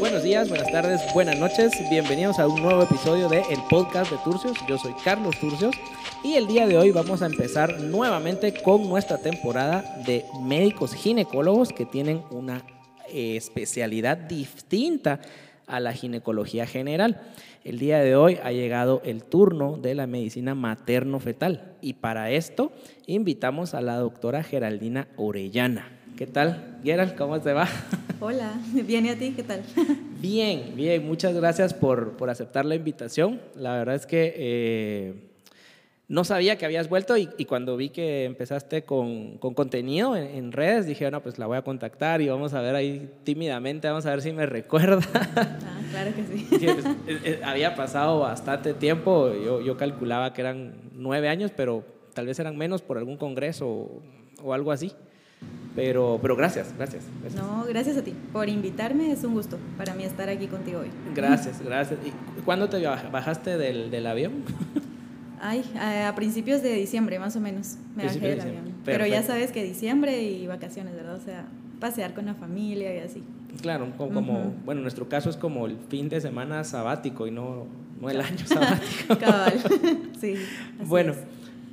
Buenos 0.00 0.22
días, 0.22 0.48
buenas 0.48 0.70
tardes, 0.70 1.00
buenas 1.12 1.36
noches. 1.38 1.72
Bienvenidos 1.90 2.38
a 2.38 2.46
un 2.46 2.62
nuevo 2.62 2.84
episodio 2.84 3.28
de 3.28 3.40
El 3.50 3.58
Podcast 3.68 4.12
de 4.12 4.18
Turcios. 4.18 4.56
Yo 4.68 4.78
soy 4.78 4.92
Carlos 5.04 5.38
Turcios 5.40 5.74
y 6.22 6.34
el 6.34 6.46
día 6.46 6.68
de 6.68 6.78
hoy 6.78 6.92
vamos 6.92 7.20
a 7.20 7.26
empezar 7.26 7.80
nuevamente 7.80 8.54
con 8.62 8.88
nuestra 8.88 9.18
temporada 9.18 9.82
de 10.06 10.24
médicos 10.40 10.94
ginecólogos 10.94 11.70
que 11.70 11.84
tienen 11.84 12.22
una 12.30 12.62
eh, 13.08 13.36
especialidad 13.36 14.16
distinta 14.16 15.20
a 15.66 15.80
la 15.80 15.92
ginecología 15.92 16.64
general. 16.64 17.20
El 17.64 17.80
día 17.80 17.98
de 17.98 18.14
hoy 18.14 18.38
ha 18.44 18.52
llegado 18.52 19.02
el 19.04 19.24
turno 19.24 19.78
de 19.78 19.96
la 19.96 20.06
medicina 20.06 20.54
materno-fetal 20.54 21.74
y 21.80 21.94
para 21.94 22.30
esto 22.30 22.70
invitamos 23.06 23.74
a 23.74 23.80
la 23.80 23.96
doctora 23.96 24.44
Geraldina 24.44 25.08
Orellana. 25.16 25.97
¿Qué 26.18 26.26
tal, 26.26 26.80
Gerald? 26.82 27.14
¿Cómo 27.14 27.40
te 27.40 27.52
va? 27.52 27.68
Hola, 28.20 28.60
bien 28.72 29.06
y 29.06 29.10
a 29.10 29.16
ti, 29.16 29.34
¿qué 29.36 29.44
tal? 29.44 29.62
Bien, 30.20 30.72
bien, 30.74 31.06
muchas 31.06 31.32
gracias 31.32 31.72
por, 31.72 32.16
por 32.16 32.28
aceptar 32.28 32.64
la 32.64 32.74
invitación. 32.74 33.40
La 33.54 33.74
verdad 33.78 33.94
es 33.94 34.04
que 34.04 34.34
eh, 34.36 35.14
no 36.08 36.24
sabía 36.24 36.58
que 36.58 36.64
habías 36.64 36.88
vuelto 36.88 37.16
y, 37.16 37.28
cuando 37.44 37.76
vi 37.76 37.90
que 37.90 38.24
empezaste 38.24 38.82
con, 38.82 39.38
con 39.38 39.54
contenido 39.54 40.16
en, 40.16 40.50
redes, 40.50 40.86
dije, 40.86 41.04
bueno, 41.04 41.22
pues 41.22 41.38
la 41.38 41.46
voy 41.46 41.56
a 41.56 41.62
contactar 41.62 42.20
y 42.20 42.28
vamos 42.28 42.52
a 42.52 42.62
ver 42.62 42.74
ahí 42.74 43.08
tímidamente, 43.22 43.86
vamos 43.86 44.04
a 44.06 44.10
ver 44.10 44.20
si 44.20 44.32
me 44.32 44.44
recuerda. 44.46 44.98
Ah, 45.36 45.80
claro 45.92 46.10
que 46.16 46.24
sí. 46.24 46.48
Pues, 46.50 46.84
eh, 46.84 47.20
eh, 47.24 47.40
había 47.44 47.76
pasado 47.76 48.18
bastante 48.18 48.74
tiempo, 48.74 49.32
yo, 49.32 49.60
yo 49.60 49.76
calculaba 49.76 50.32
que 50.32 50.40
eran 50.40 50.74
nueve 50.94 51.28
años, 51.28 51.52
pero 51.56 51.84
tal 52.12 52.26
vez 52.26 52.40
eran 52.40 52.56
menos 52.56 52.82
por 52.82 52.98
algún 52.98 53.18
congreso 53.18 53.68
o, 53.68 54.02
o 54.42 54.52
algo 54.52 54.72
así. 54.72 54.90
Pero, 55.74 56.18
pero 56.20 56.34
gracias, 56.34 56.74
gracias, 56.76 57.04
No, 57.36 57.64
gracias 57.68 57.96
a 57.96 58.02
ti 58.02 58.12
por 58.32 58.48
invitarme. 58.48 59.12
Es 59.12 59.22
un 59.22 59.34
gusto 59.34 59.58
para 59.76 59.94
mí 59.94 60.02
estar 60.02 60.28
aquí 60.28 60.48
contigo 60.48 60.80
hoy. 60.80 60.90
Gracias, 61.14 61.62
gracias. 61.64 62.00
¿Y 62.04 62.40
cuándo 62.40 62.68
te 62.68 62.84
bajaste 62.84 63.56
del, 63.56 63.90
del 63.90 64.06
avión? 64.08 64.32
Ay, 65.40 65.62
a, 65.76 66.12
principios 66.16 66.62
de 66.62 66.74
diciembre 66.74 67.20
más 67.20 67.36
o 67.36 67.40
menos 67.40 67.76
me 67.94 68.04
bajé 68.04 68.18
del 68.18 68.40
avión. 68.40 68.74
Pero 68.84 69.06
ya 69.06 69.22
sabes 69.22 69.52
que 69.52 69.62
diciembre 69.62 70.22
y 70.22 70.48
vacaciones, 70.48 70.96
¿verdad? 70.96 71.14
O 71.14 71.20
sea, 71.20 71.46
pasear 71.78 72.12
con 72.14 72.26
la 72.26 72.34
familia 72.34 72.94
y 72.96 72.98
así. 72.98 73.22
Claro, 73.62 73.92
como, 73.96 74.52
bueno, 74.64 74.80
nuestro 74.80 75.08
caso 75.08 75.30
es 75.30 75.36
como 75.36 75.66
el 75.66 75.76
fin 75.88 76.08
de 76.08 76.20
semana 76.20 76.64
sabático 76.64 77.26
y 77.26 77.30
no, 77.30 77.66
no 78.00 78.10
el 78.10 78.20
año 78.20 78.38
sabático. 78.46 79.16
Cabal, 79.18 79.60
sí. 80.20 80.34
Bueno. 80.84 81.14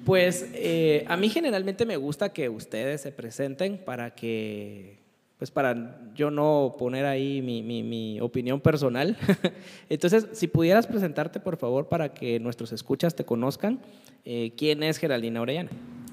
Pues 0.06 0.48
eh, 0.54 1.04
a 1.08 1.18
mí 1.18 1.30
generalmente 1.30 1.84
me 1.84 1.98
gusta 1.98 2.32
que 2.32 2.48
ustedes 2.48 3.02
se 3.02 3.12
presenten 3.12 3.80
para 3.80 4.14
que, 4.14 5.00
pues 5.40 5.50
para 5.50 6.00
yo 6.14 6.30
no 6.30 6.76
poner 6.78 7.06
ahí 7.06 7.42
mi, 7.42 7.64
mi, 7.64 8.22
opinión 8.22 8.62
personal. 8.62 9.18
Entonces, 9.90 10.28
si 10.34 10.48
pudieras 10.48 10.86
presentarte, 10.86 11.40
por 11.40 11.58
favor, 11.58 11.88
para 11.90 12.14
que 12.14 12.40
nuestros 12.40 12.72
escuchas 12.72 13.16
te 13.16 13.26
conozcan, 13.26 13.80
eh, 14.26 14.54
¿quién 14.56 14.84
es 14.84 15.00
Geraldina 15.00 15.42
Orellana? 15.42 15.72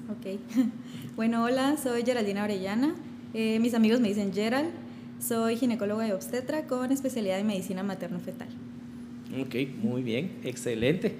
Ok. 0.09 0.39
Bueno, 1.15 1.43
hola, 1.43 1.77
soy 1.77 2.01
Geraldina 2.03 2.43
Orellana. 2.43 2.95
Eh, 3.35 3.59
mis 3.59 3.75
amigos 3.75 3.99
me 3.99 4.07
dicen 4.07 4.33
Gerald. 4.33 4.71
Soy 5.19 5.57
ginecóloga 5.57 6.07
y 6.07 6.11
obstetra 6.11 6.65
con 6.65 6.91
especialidad 6.91 7.39
en 7.39 7.45
medicina 7.45 7.83
materno-fetal. 7.83 8.47
Ok, 9.39 9.55
muy 9.83 10.01
bien, 10.01 10.39
excelente. 10.43 11.15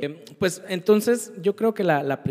Em, 0.00 0.16
pues 0.38 0.62
entonces 0.68 1.32
yo 1.42 1.56
creo 1.56 1.74
que 1.74 1.82
la, 1.82 2.22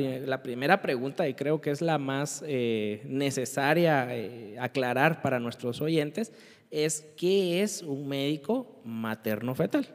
primera 0.42 0.82
pregunta, 0.82 1.28
y 1.28 1.34
creo 1.34 1.60
que 1.60 1.72
es 1.72 1.82
la 1.82 1.98
más 1.98 2.44
eh, 2.48 3.04
necesaria 3.08 4.08
eh, 4.16 4.58
aclarar 4.60 5.22
para 5.22 5.40
nuestros 5.40 5.82
oyentes, 5.82 6.32
es 6.72 7.06
¿qué 7.18 7.62
es 7.64 7.82
un 7.82 8.08
médico 8.08 8.80
materno-fetal? 8.86 9.88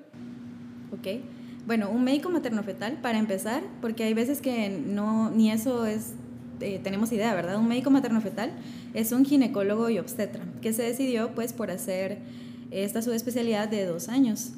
Ok, 0.92 1.22
bueno, 1.66 1.90
un 1.90 2.04
médico 2.04 2.28
materno-fetal, 2.28 3.00
para 3.00 3.18
empezar, 3.18 3.62
porque 3.80 4.04
hay 4.04 4.14
veces 4.14 4.40
que 4.40 4.68
no, 4.68 5.30
ni 5.30 5.50
eso 5.50 5.86
es, 5.86 6.14
eh, 6.60 6.80
tenemos 6.82 7.12
idea, 7.12 7.34
¿verdad? 7.34 7.56
Un 7.56 7.68
médico 7.68 7.90
materno-fetal 7.90 8.52
es 8.92 9.12
un 9.12 9.24
ginecólogo 9.24 9.88
y 9.88 9.98
obstetra, 9.98 10.44
que 10.60 10.72
se 10.72 10.82
decidió 10.82 11.34
pues 11.34 11.52
por 11.52 11.70
hacer 11.70 12.18
esta 12.70 13.00
subespecialidad 13.00 13.68
de 13.68 13.86
dos 13.86 14.08
años. 14.08 14.52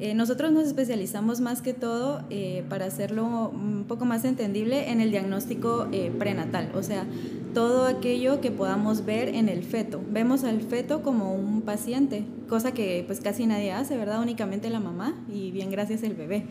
Eh, 0.00 0.14
nosotros 0.14 0.52
nos 0.52 0.64
especializamos 0.66 1.40
más 1.40 1.60
que 1.60 1.74
todo 1.74 2.22
eh, 2.30 2.62
para 2.68 2.86
hacerlo 2.86 3.50
un 3.52 3.84
poco 3.88 4.04
más 4.04 4.24
entendible 4.24 4.92
en 4.92 5.00
el 5.00 5.10
diagnóstico 5.10 5.88
eh, 5.90 6.12
prenatal, 6.16 6.70
o 6.74 6.84
sea, 6.84 7.04
todo 7.52 7.86
aquello 7.86 8.40
que 8.40 8.52
podamos 8.52 9.04
ver 9.04 9.28
en 9.28 9.48
el 9.48 9.64
feto. 9.64 10.00
Vemos 10.08 10.44
al 10.44 10.60
feto 10.60 11.02
como 11.02 11.34
un 11.34 11.62
paciente, 11.62 12.22
cosa 12.48 12.72
que 12.72 13.02
pues 13.08 13.20
casi 13.20 13.46
nadie 13.46 13.72
hace, 13.72 13.96
¿verdad? 13.96 14.22
Únicamente 14.22 14.70
la 14.70 14.78
mamá 14.78 15.14
y 15.32 15.50
bien 15.50 15.72
gracias 15.72 16.04
el 16.04 16.14
bebé. 16.14 16.46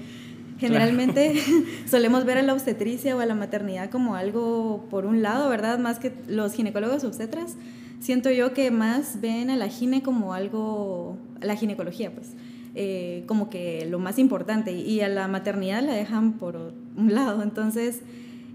Generalmente 0.59 1.35
solemos 1.89 2.25
ver 2.25 2.39
a 2.39 2.41
la 2.41 2.51
obstetricia 2.51 3.15
o 3.15 3.21
a 3.21 3.25
la 3.25 3.35
maternidad 3.35 3.89
como 3.89 4.15
algo 4.15 4.85
por 4.89 5.05
un 5.05 5.21
lado, 5.21 5.47
¿verdad? 5.47 5.79
Más 5.79 5.99
que 5.99 6.11
los 6.27 6.51
ginecólogos 6.51 7.05
obstetras. 7.05 7.55
Siento 8.01 8.29
yo 8.29 8.53
que 8.53 8.71
más 8.71 9.21
ven 9.21 9.49
a 9.49 9.55
la 9.55 9.69
gine 9.69 10.03
como 10.03 10.33
algo, 10.33 11.17
la 11.41 11.55
ginecología, 11.55 12.13
pues 12.13 12.33
eh, 12.79 13.23
como 13.25 13.49
que 13.49 13.87
lo 13.89 13.97
más 13.97 14.19
importante 14.19 14.71
y 14.71 15.01
a 15.01 15.09
la 15.09 15.27
maternidad 15.27 15.81
la 15.81 15.93
dejan 15.93 16.33
por 16.33 16.73
un 16.95 17.15
lado. 17.15 17.41
Entonces, 17.41 18.01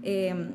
em, 0.01 0.51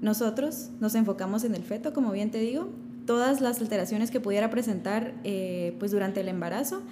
nosotros 0.00 0.70
nos 0.80 0.96
enfocamos 0.96 1.44
en 1.44 1.54
el 1.54 1.62
feto, 1.62 1.92
como 1.92 2.10
bien 2.10 2.32
te 2.32 2.38
digo, 2.38 2.68
todas 3.06 3.40
las 3.40 3.60
alteraciones 3.60 4.10
que 4.10 4.18
pudiera 4.18 4.50
presentar 4.50 5.14
eh, 5.22 5.76
pues 5.78 5.92
durante 5.92 6.20
el 6.20 6.26
embarazo. 6.26 6.82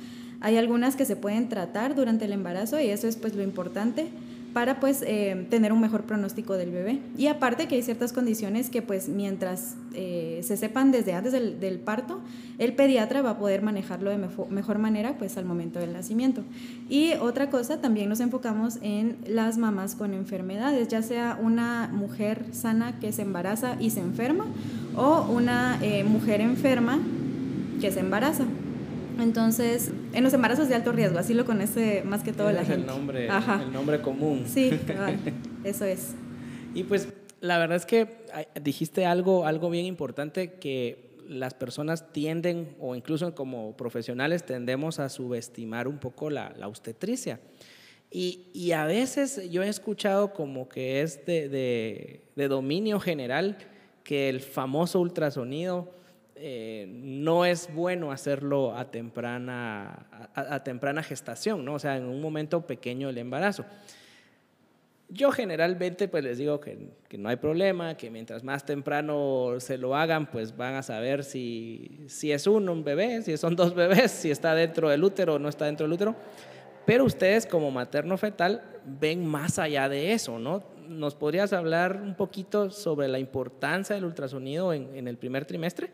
Hay 0.41 0.57
algunas 0.57 0.95
que 0.95 1.05
se 1.05 1.17
pueden 1.17 1.49
tratar 1.49 1.97
durante 1.97 2.27
el 2.27 2.33
embarazo 2.33 2.79
y 2.81 2.91
eso 2.91 3.09
es 3.09 3.17
pues 3.17 3.35
lo 3.35 3.43
importante 3.43 4.07
para 4.53 4.81
pues 4.81 5.03
eh, 5.07 5.47
tener 5.51 5.73
un 5.73 5.81
mejor 5.81 6.03
pronóstico 6.03 6.55
del 6.55 6.71
bebé. 6.71 7.01
Y 7.17 7.27
aparte 7.27 7.69
que 7.69 7.77
hay 7.77 7.83
ciertas 7.83 8.13
condiciones 8.13 8.71
que 8.71 8.83
pues 8.83 9.09
mientras 9.09 9.77
eh, 9.95 10.41
se 10.43 10.57
sepan 10.57 10.91
desde 10.91 11.13
antes 11.13 11.33
del, 11.33 11.79
parto, 11.79 12.21
el 12.59 12.75
pediatra 12.75 13.23
va 13.23 13.31
a 13.31 13.39
poder 13.39 13.63
manejarlo 13.63 14.11
de 14.11 14.19
mejor, 14.19 14.79
manera 14.79 15.17
pues 15.19 15.37
al 15.37 15.45
momento 15.45 15.79
del 15.79 15.93
nacimiento. 15.93 16.43
Y 16.89 17.13
otra 17.15 17.51
cosa, 17.51 17.81
también 17.81 18.09
nos 18.09 18.21
enfocamos 18.21 18.79
en 18.83 19.17
las 19.27 19.59
mamás 19.59 19.95
con 19.95 20.15
enfermedades, 20.15 20.89
ya 20.89 21.03
sea 21.03 21.39
una 21.41 21.89
mujer 21.93 22.45
sana 22.53 22.99
que 23.01 23.13
se 23.13 23.23
embaraza 23.23 23.77
y 23.81 23.91
se 23.91 24.01
enferma 24.01 24.47
o 24.97 25.27
una 25.31 25.79
eh, 25.83 26.05
mujer 26.05 26.41
enferma 26.41 26.99
que 27.81 27.93
se 27.93 28.01
embaraza. 28.01 28.45
Entonces, 29.19 29.91
en 30.13 30.23
los 30.23 30.33
embarazos 30.33 30.69
de 30.69 30.75
alto 30.75 30.93
riesgo, 30.93 31.19
así 31.19 31.35
lo 31.35 31.45
conoce 31.45 32.03
más 32.05 32.23
que 32.23 32.33
todo 32.33 32.53
la 32.53 32.65
gente. 32.65 32.81
El 32.81 32.87
nombre, 32.87 33.27
el 33.27 33.73
nombre 33.73 34.01
común. 34.01 34.45
Sí, 34.47 34.71
eso 35.65 35.85
es. 35.85 36.15
Y 36.75 36.85
pues 36.85 37.09
la 37.41 37.59
verdad 37.59 37.77
es 37.77 37.87
que 37.87 38.27
dijiste 38.63 39.07
algo, 39.07 39.47
algo 39.47 39.71
bien 39.71 39.87
importante 39.87 40.55
que 40.55 41.09
las 41.29 41.55
personas 41.55 42.13
tienden, 42.13 42.77
o 42.81 42.95
incluso 42.95 43.35
como 43.35 43.77
profesionales, 43.77 44.47
tendemos 44.47 44.99
a 44.99 45.09
subestimar 45.09 45.89
un 45.89 45.99
poco 45.99 46.31
la, 46.31 46.55
obstetricia. 46.65 47.41
Y, 48.11 48.47
y, 48.55 48.73
a 48.73 48.87
veces 48.87 49.51
yo 49.51 49.63
he 49.63 49.69
escuchado 49.69 50.33
como 50.33 50.69
que 50.69 51.03
es 51.03 51.27
de, 51.27 51.51
de, 51.51 52.23
de 52.37 52.49
dominio 52.49 53.01
general 53.01 53.59
que 54.03 54.31
el 54.31 54.41
famoso 54.41 54.99
ultrasonido 54.99 55.98
eh, 56.41 56.87
no 56.89 57.45
es 57.45 57.73
bueno 57.75 58.13
hacerlo 58.13 58.77
a 58.77 58.91
temprana, 58.91 60.07
a, 60.35 60.63
temprana 60.63 61.03
gestación, 61.03 61.65
¿no? 61.65 61.75
O 61.75 61.79
sea, 61.79 61.97
en 61.97 62.05
un 62.05 62.21
momento 62.21 62.67
pequeño 62.67 63.09
del 63.09 63.19
embarazo. 63.19 63.65
Yo 65.09 65.33
generalmente 65.33 66.07
pues 66.07 66.23
les 66.23 66.39
digo 66.39 66.61
que, 66.61 66.91
no 67.17 67.29
hay 67.29 67.37
problema, 67.37 67.97
que 67.97 68.11
mientras 68.11 68.45
más 68.45 68.65
temprano 68.65 69.55
se 69.59 69.79
lo 69.79 69.97
hagan, 69.97 70.31
pues 70.31 70.57
van 70.57 70.75
a 70.75 70.83
saber 70.83 71.25
si, 71.25 72.05
si 72.07 72.31
es 72.31 72.47
uno 72.47 72.73
un 72.73 72.85
bebé, 72.85 73.23
si 73.23 73.37
son 73.37 73.57
dos 73.57 73.75
bebés, 73.75 74.11
si 74.11 74.31
está 74.31 74.55
dentro 74.55 74.91
del 74.91 75.03
útero 75.03 75.35
o 75.35 75.39
no 75.39 75.49
está 75.49 75.65
dentro 75.65 75.87
del 75.87 75.95
útero. 75.95 76.15
Pero 76.87 77.05
ustedes 77.05 77.47
como 77.47 77.71
materno 77.71 78.17
fetal 78.17 78.63
ven 78.85 79.27
más 79.27 79.59
allá 79.59 79.89
de 79.89 80.13
eso, 80.13 80.39
¿no? 80.39 80.63
¿Nos 80.89 81.15
podrías 81.15 81.53
hablar 81.53 82.01
un 82.03 82.15
poquito 82.15 82.71
sobre 82.71 83.09
la 83.09 83.19
importancia 83.19 83.95
del 83.95 84.05
ultrasonido 84.05 84.73
en, 84.73 84.95
en 84.95 85.09
el 85.09 85.17
primer 85.17 85.45
trimestre? 85.45 85.91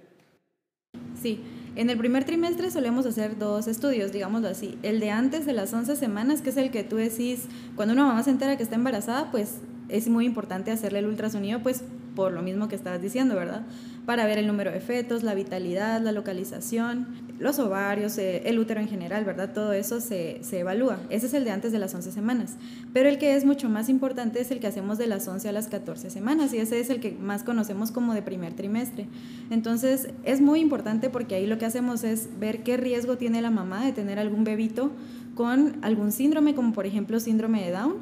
Sí, 1.21 1.41
en 1.77 1.91
el 1.91 1.99
primer 1.99 2.25
trimestre 2.25 2.71
solemos 2.71 3.05
hacer 3.07 3.39
dos 3.39 3.67
estudios, 3.67 4.13
digámoslo 4.13 4.49
así. 4.49 4.79
El 4.83 5.01
de 5.01 5.11
antes 5.11 5.45
de 5.47 5.53
las 5.53 5.73
11 5.73 5.97
semanas, 5.97 6.41
que 6.41 6.51
es 6.51 6.57
el 6.57 6.71
que 6.71 6.85
tú 6.85 6.97
decís, 6.97 7.47
cuando 7.77 7.95
una 7.95 8.05
mamá 8.05 8.23
se 8.23 8.31
entera 8.31 8.57
que 8.57 8.63
está 8.63 8.77
embarazada, 8.77 9.31
pues 9.31 9.57
es 9.89 10.09
muy 10.09 10.25
importante 10.25 10.71
hacerle 10.71 11.01
el 11.01 11.07
ultrasonido, 11.07 11.63
pues 11.63 11.83
por 12.15 12.33
lo 12.33 12.43
mismo 12.43 12.69
que 12.69 12.77
estabas 12.77 13.03
diciendo, 13.03 13.35
¿verdad? 13.35 13.63
Para 14.07 14.27
ver 14.27 14.39
el 14.39 14.47
número 14.47 14.71
de 14.71 14.81
fetos, 14.81 15.23
la 15.23 15.35
vitalidad, 15.35 16.01
la 16.01 16.13
localización, 16.13 17.07
los 17.39 17.59
ovarios, 17.59 18.17
eh, 18.19 18.43
el 18.45 18.59
útero 18.59 18.81
en 18.81 18.89
general, 18.89 19.25
¿verdad? 19.25 19.53
Todo 19.53 19.73
eso 19.73 20.01
se, 20.01 20.39
se, 20.43 20.61
evalúa. 20.61 21.01
Ese 21.11 21.27
es 21.27 21.35
el 21.35 21.45
de 21.45 21.51
antes 21.51 21.73
de 21.73 21.79
las 21.79 21.95
11 21.95 22.13
semanas. 22.13 22.57
Pero 22.93 23.09
el 23.09 23.19
que 23.19 23.35
es 23.35 23.45
mucho 23.45 23.69
más 23.69 23.89
importante 23.89 24.41
es 24.41 24.51
el 24.51 24.61
que 24.61 24.67
hacemos 24.67 24.99
de 24.99 25.07
las 25.07 25.27
11 25.27 25.49
a 25.49 25.53
las 25.53 25.69
14 25.69 26.11
semanas 26.11 26.53
y 26.53 26.59
ese 26.59 26.81
es 26.81 26.91
el 26.91 27.01
que 27.01 27.13
más 27.13 27.43
conocemos 27.43 27.91
como 27.91 28.15
de 28.15 28.23
primer 28.23 28.55
trimestre. 28.55 29.07
Entonces 29.51 30.09
es 30.25 30.41
muy 30.41 30.61
importante 30.61 31.11
porque 31.11 31.35
ahí 31.35 31.47
lo 31.47 31.59
que 31.59 31.67
hacemos 31.67 32.05
es 32.05 32.29
ver 32.39 32.63
qué 32.63 32.77
riesgo 32.77 33.17
tiene 33.17 33.43
la 33.43 33.51
mamá 33.51 33.85
de 33.85 33.93
tener 33.93 34.19
algún 34.19 34.45
bebito 34.45 34.93
con 35.35 35.77
algún 35.83 36.13
síndrome, 36.13 36.55
como 36.55 36.73
por 36.73 36.87
ejemplo 36.87 37.19
síndrome 37.19 37.65
de 37.65 37.73
Down 37.73 37.95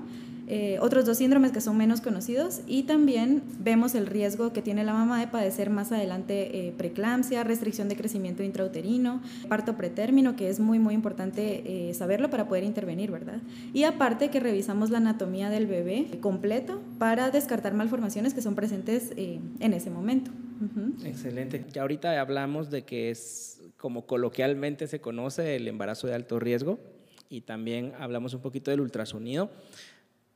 eh, 0.54 0.76
otros 0.80 1.06
dos 1.06 1.16
síndromes 1.16 1.50
que 1.50 1.62
son 1.62 1.78
menos 1.78 2.02
conocidos 2.02 2.60
y 2.66 2.82
también 2.82 3.42
vemos 3.60 3.94
el 3.94 4.06
riesgo 4.06 4.52
que 4.52 4.60
tiene 4.60 4.84
la 4.84 4.92
mamá 4.92 5.18
de 5.18 5.26
padecer 5.26 5.70
más 5.70 5.92
adelante 5.92 6.68
eh, 6.68 6.74
preeclampsia, 6.76 7.42
restricción 7.42 7.88
de 7.88 7.96
crecimiento 7.96 8.42
intrauterino, 8.42 9.22
parto 9.48 9.78
pretérmino, 9.78 10.36
que 10.36 10.50
es 10.50 10.60
muy 10.60 10.78
muy 10.78 10.92
importante 10.92 11.88
eh, 11.88 11.94
saberlo 11.94 12.28
para 12.28 12.48
poder 12.48 12.64
intervenir, 12.64 13.10
¿verdad? 13.10 13.40
Y 13.72 13.84
aparte 13.84 14.28
que 14.28 14.40
revisamos 14.40 14.90
la 14.90 14.98
anatomía 14.98 15.48
del 15.48 15.66
bebé 15.66 16.18
completo 16.20 16.82
para 16.98 17.30
descartar 17.30 17.72
malformaciones 17.72 18.34
que 18.34 18.42
son 18.42 18.54
presentes 18.54 19.14
en 19.16 19.72
ese 19.72 19.88
momento. 19.88 20.32
Excelente. 21.02 21.64
Ya 21.72 21.80
ahorita 21.80 22.20
hablamos 22.20 22.68
de 22.70 22.84
que 22.84 23.08
es 23.08 23.62
como 23.78 24.04
coloquialmente 24.04 24.86
se 24.86 25.00
conoce 25.00 25.56
el 25.56 25.66
embarazo 25.66 26.08
de 26.08 26.14
alto 26.14 26.38
riesgo 26.38 26.78
y 27.30 27.40
también 27.40 27.94
hablamos 27.98 28.34
un 28.34 28.42
poquito 28.42 28.70
del 28.70 28.82
ultrasonido 28.82 29.50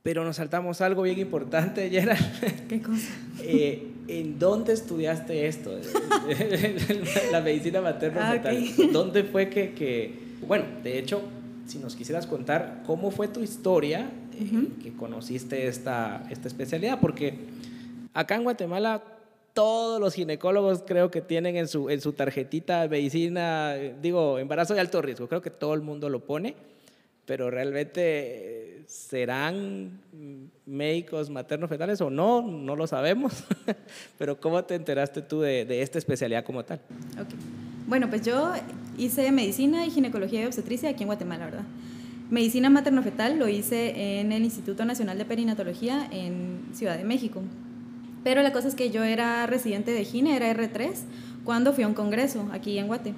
pero 0.07 0.23
nos 0.23 0.37
saltamos 0.37 0.79
algo 0.79 1.01
bien 1.01 1.19
importante, 1.19 1.89
Gerald. 1.91 2.21
¿Qué 2.69 2.81
cosa? 2.81 3.09
Eh, 3.41 3.91
¿En 4.07 4.39
dónde 4.39 4.71
estudiaste 4.71 5.47
esto? 5.47 5.77
la 7.33 7.41
medicina 7.41 7.81
materna. 7.81 8.41
Ah, 8.41 8.51
¿Dónde 8.93 9.25
fue 9.25 9.49
que, 9.49 9.73
que, 9.73 10.17
bueno, 10.47 10.63
de 10.81 10.97
hecho, 10.97 11.23
si 11.65 11.79
nos 11.79 11.97
quisieras 11.97 12.25
contar 12.25 12.83
cómo 12.85 13.11
fue 13.11 13.27
tu 13.27 13.41
historia 13.41 14.09
eh, 14.39 14.69
que 14.81 14.93
conociste 14.93 15.67
esta, 15.67 16.25
esta 16.29 16.47
especialidad, 16.47 17.01
porque 17.01 17.39
acá 18.13 18.35
en 18.35 18.43
Guatemala 18.43 19.03
todos 19.51 19.99
los 19.99 20.13
ginecólogos 20.13 20.83
creo 20.87 21.11
que 21.11 21.19
tienen 21.19 21.57
en 21.57 21.67
su, 21.67 21.89
en 21.89 21.99
su 21.99 22.13
tarjetita 22.13 22.87
medicina, 22.87 23.73
digo, 24.01 24.39
embarazo 24.39 24.73
de 24.73 24.79
alto 24.79 25.01
riesgo, 25.01 25.27
creo 25.27 25.41
que 25.41 25.49
todo 25.49 25.73
el 25.73 25.81
mundo 25.81 26.07
lo 26.07 26.21
pone, 26.21 26.55
pero 27.27 27.51
realmente 27.51 28.85
¿serán 28.87 29.99
médicos 30.65 31.29
materno-fetales 31.29 31.99
o 31.99 32.09
no? 32.09 32.41
No 32.41 32.75
lo 32.77 32.87
sabemos. 32.87 33.43
Pero 34.17 34.39
¿cómo 34.39 34.63
te 34.63 34.75
enteraste 34.75 35.21
tú 35.21 35.41
de, 35.41 35.81
esta 35.81 35.97
especialidad 35.97 36.45
como 36.45 36.63
tal? 36.63 36.79
Bueno, 37.85 38.09
pues 38.09 38.25
yo 38.25 38.53
hice 38.97 39.29
medicina 39.33 39.85
y 39.85 39.91
ginecología 39.91 40.41
y 40.41 40.45
obstetricia 40.45 40.89
aquí 40.89 41.03
en 41.03 41.07
Guatemala, 41.07 41.45
¿verdad? 41.45 41.63
Medicina 42.29 42.69
materno-fetal 42.69 43.37
lo 43.37 43.49
hice 43.49 44.19
en 44.19 44.31
el 44.31 44.43
Instituto 44.43 44.85
Nacional 44.85 45.17
de 45.17 45.25
Perinatología 45.25 46.07
en 46.11 46.69
Ciudad 46.73 46.97
de 46.97 47.03
México. 47.03 47.41
Pero 48.23 48.41
la 48.41 48.53
cosa 48.53 48.69
es 48.69 48.75
que 48.75 48.89
yo 48.89 49.03
era 49.03 49.45
residente 49.47 49.91
de 49.91 50.05
gine, 50.05 50.35
era 50.35 50.53
R3, 50.53 50.93
cuando 51.43 51.73
fui 51.73 51.83
a 51.83 51.87
un 51.87 51.93
congreso 51.93 52.47
aquí 52.53 52.77
en 52.77 52.87
Guate. 52.87 53.13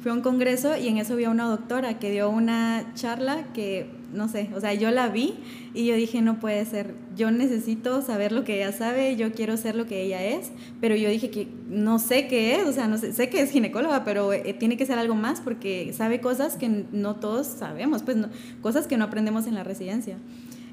Fui 0.00 0.10
a 0.10 0.14
un 0.14 0.20
congreso 0.20 0.76
y 0.76 0.88
en 0.88 0.98
eso 0.98 1.16
vi 1.16 1.24
a 1.24 1.30
una 1.30 1.48
doctora 1.48 1.98
que 1.98 2.10
dio 2.10 2.30
una 2.30 2.92
charla 2.94 3.44
que 3.52 3.98
no 4.12 4.28
sé, 4.28 4.48
o 4.54 4.60
sea, 4.60 4.72
yo 4.72 4.90
la 4.90 5.08
vi 5.08 5.34
y 5.74 5.86
yo 5.86 5.94
dije, 5.94 6.22
no 6.22 6.40
puede 6.40 6.64
ser, 6.64 6.94
yo 7.16 7.30
necesito 7.30 8.00
saber 8.00 8.32
lo 8.32 8.44
que 8.44 8.56
ella 8.56 8.72
sabe, 8.72 9.16
yo 9.16 9.32
quiero 9.32 9.56
ser 9.56 9.74
lo 9.74 9.86
que 9.86 10.02
ella 10.02 10.24
es, 10.24 10.50
pero 10.80 10.96
yo 10.96 11.10
dije 11.10 11.30
que 11.30 11.48
no 11.68 11.98
sé 11.98 12.26
qué 12.26 12.56
es, 12.56 12.66
o 12.66 12.72
sea, 12.72 12.88
no 12.88 12.96
sé, 12.96 13.12
sé 13.12 13.28
que 13.28 13.40
es 13.40 13.50
ginecóloga, 13.50 14.04
pero 14.04 14.32
eh, 14.32 14.54
tiene 14.58 14.76
que 14.76 14.86
ser 14.86 14.98
algo 14.98 15.14
más 15.14 15.40
porque 15.40 15.92
sabe 15.92 16.20
cosas 16.20 16.56
que 16.56 16.68
no 16.68 17.16
todos 17.16 17.46
sabemos, 17.46 18.02
pues 18.02 18.16
cosas 18.62 18.86
que 18.86 18.96
no 18.96 19.04
aprendemos 19.04 19.46
en 19.46 19.54
la 19.54 19.64
residencia. 19.64 20.16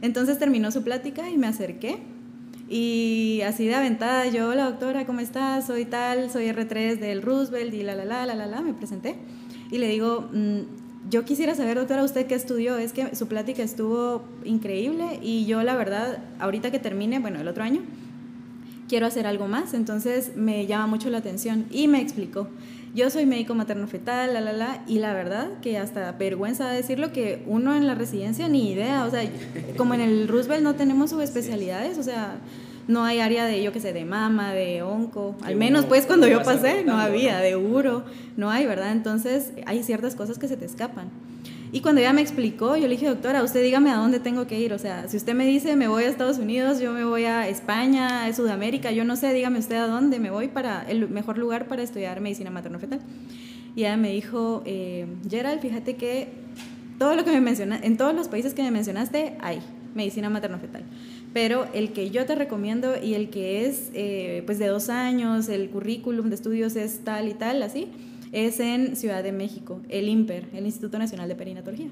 Entonces 0.01 0.39
terminó 0.39 0.71
su 0.71 0.83
plática 0.83 1.29
y 1.29 1.37
me 1.37 1.47
acerqué 1.47 1.97
y 2.67 3.41
así 3.45 3.65
de 3.65 3.75
aventada, 3.75 4.27
yo, 4.27 4.49
hola 4.49 4.65
doctora, 4.65 5.05
¿cómo 5.05 5.19
estás? 5.19 5.67
Soy 5.67 5.85
tal, 5.85 6.31
soy 6.31 6.47
R3 6.47 6.99
del 6.99 7.21
Roosevelt 7.21 7.73
y 7.73 7.83
la, 7.83 7.95
la, 7.95 8.05
la, 8.05 8.25
la, 8.25 8.35
la, 8.35 8.47
la, 8.47 8.61
me 8.61 8.73
presenté 8.73 9.15
y 9.71 9.77
le 9.77 9.87
digo, 9.89 10.29
mm, 10.31 10.61
yo 11.09 11.25
quisiera 11.25 11.53
saber, 11.53 11.77
doctora, 11.77 12.03
usted 12.03 12.25
qué 12.25 12.35
estudió. 12.35 12.77
Es 12.77 12.93
que 12.93 13.15
su 13.15 13.27
plática 13.27 13.63
estuvo 13.63 14.23
increíble 14.43 15.19
y 15.21 15.45
yo, 15.45 15.61
la 15.63 15.75
verdad, 15.75 16.19
ahorita 16.39 16.71
que 16.71 16.79
termine, 16.79 17.19
bueno, 17.19 17.39
el 17.39 17.47
otro 17.47 17.63
año, 17.63 17.81
quiero 18.87 19.05
hacer 19.05 19.27
algo 19.27 19.47
más. 19.47 19.73
Entonces 19.73 20.35
me 20.35 20.65
llama 20.67 20.87
mucho 20.87 21.09
la 21.09 21.19
atención 21.19 21.65
y 21.71 21.87
me 21.87 22.01
explicó. 22.01 22.47
Yo 22.93 23.09
soy 23.09 23.25
médico 23.25 23.55
materno-fetal, 23.55 24.33
la, 24.33 24.39
la, 24.39 24.53
la, 24.53 24.83
y 24.87 24.99
la 24.99 25.13
verdad 25.13 25.49
que 25.61 25.77
hasta 25.77 26.13
vergüenza 26.13 26.69
decirlo 26.69 27.11
que 27.11 27.43
uno 27.45 27.75
en 27.75 27.87
la 27.87 27.95
residencia 27.95 28.47
ni 28.47 28.71
idea. 28.71 29.03
O 29.05 29.11
sea, 29.11 29.23
como 29.77 29.93
en 29.93 30.01
el 30.01 30.27
Roosevelt 30.27 30.63
no 30.63 30.75
tenemos 30.75 31.09
subespecialidades, 31.09 31.97
o 31.97 32.03
sea 32.03 32.37
no 32.87 33.03
hay 33.03 33.19
área 33.19 33.45
de, 33.45 33.63
yo 33.63 33.71
que 33.71 33.79
sé, 33.79 33.93
de 33.93 34.05
mama, 34.05 34.53
de 34.53 34.83
onco, 34.83 35.35
al 35.43 35.55
menos 35.55 35.85
pues 35.85 36.05
cuando 36.05 36.27
yo 36.27 36.43
pasé 36.43 36.83
no 36.83 36.97
había, 36.97 37.39
de 37.39 37.55
uro, 37.55 38.03
no 38.37 38.51
hay, 38.51 38.65
¿verdad? 38.65 38.91
Entonces 38.91 39.51
hay 39.65 39.83
ciertas 39.83 40.15
cosas 40.15 40.37
que 40.37 40.47
se 40.47 40.57
te 40.57 40.65
escapan. 40.65 41.09
Y 41.75 41.81
cuando 41.81 41.99
ella 41.99 42.13
me 42.13 42.21
explicó, 42.21 42.77
yo 42.77 42.83
le 42.83 42.93
dije, 42.93 43.09
doctora, 43.09 43.43
usted 43.43 43.61
dígame 43.61 43.91
a 43.91 43.97
dónde 43.97 44.21
tengo 44.21 44.47
que 44.47 44.57
ir. 44.57 44.71
O 44.71 44.79
sea, 44.79 45.09
si 45.09 45.17
usted 45.17 45.33
me 45.33 45.45
dice, 45.45 45.75
me 45.75 45.89
voy 45.89 46.05
a 46.05 46.07
Estados 46.07 46.37
Unidos, 46.37 46.79
yo 46.79 46.93
me 46.93 47.03
voy 47.03 47.25
a 47.25 47.49
España, 47.49 48.23
a 48.23 48.33
Sudamérica, 48.33 48.93
yo 48.93 49.03
no 49.03 49.17
sé, 49.17 49.33
dígame 49.33 49.59
usted 49.59 49.75
a 49.75 49.87
dónde 49.87 50.17
me 50.21 50.29
voy 50.29 50.47
para 50.47 50.89
el 50.89 51.09
mejor 51.09 51.37
lugar 51.37 51.67
para 51.67 51.83
estudiar 51.83 52.21
medicina 52.21 52.49
materno-fetal. 52.49 53.01
Y 53.75 53.81
ella 53.81 53.97
me 53.97 54.13
dijo, 54.13 54.63
eh, 54.65 55.05
Gerald, 55.29 55.59
fíjate 55.59 55.97
que 55.97 56.29
todo 56.97 57.13
lo 57.13 57.25
que 57.25 57.31
me 57.31 57.41
menciona, 57.41 57.77
en 57.83 57.97
todos 57.97 58.15
los 58.15 58.29
países 58.29 58.53
que 58.53 58.63
me 58.63 58.71
mencionaste 58.71 59.35
hay 59.41 59.59
medicina 59.95 60.29
materno-fetal 60.29 60.83
pero 61.35 61.67
el 61.73 61.91
que 61.91 62.11
yo 62.11 62.25
te 62.25 62.33
recomiendo 62.33 62.93
y 63.03 63.13
el 63.13 63.29
que 63.29 63.65
es 63.65 63.91
eh, 63.93 64.41
pues 64.45 64.57
de 64.57 64.67
dos 64.67 64.87
años, 64.87 65.49
el 65.49 65.69
currículum 65.69 66.29
de 66.29 66.35
estudios 66.35 66.77
es 66.77 66.99
tal 67.03 67.27
y 67.27 67.33
tal, 67.33 67.61
así, 67.61 67.89
es 68.35 68.59
en 68.59 68.97
Ciudad 68.97 69.23
de 69.23 69.31
México, 69.31 69.79
el 69.87 70.09
IMPER, 70.09 70.49
el 70.53 70.65
Instituto 70.65 70.99
Nacional 70.99 71.29
de 71.29 71.35
Perinatología. 71.35 71.87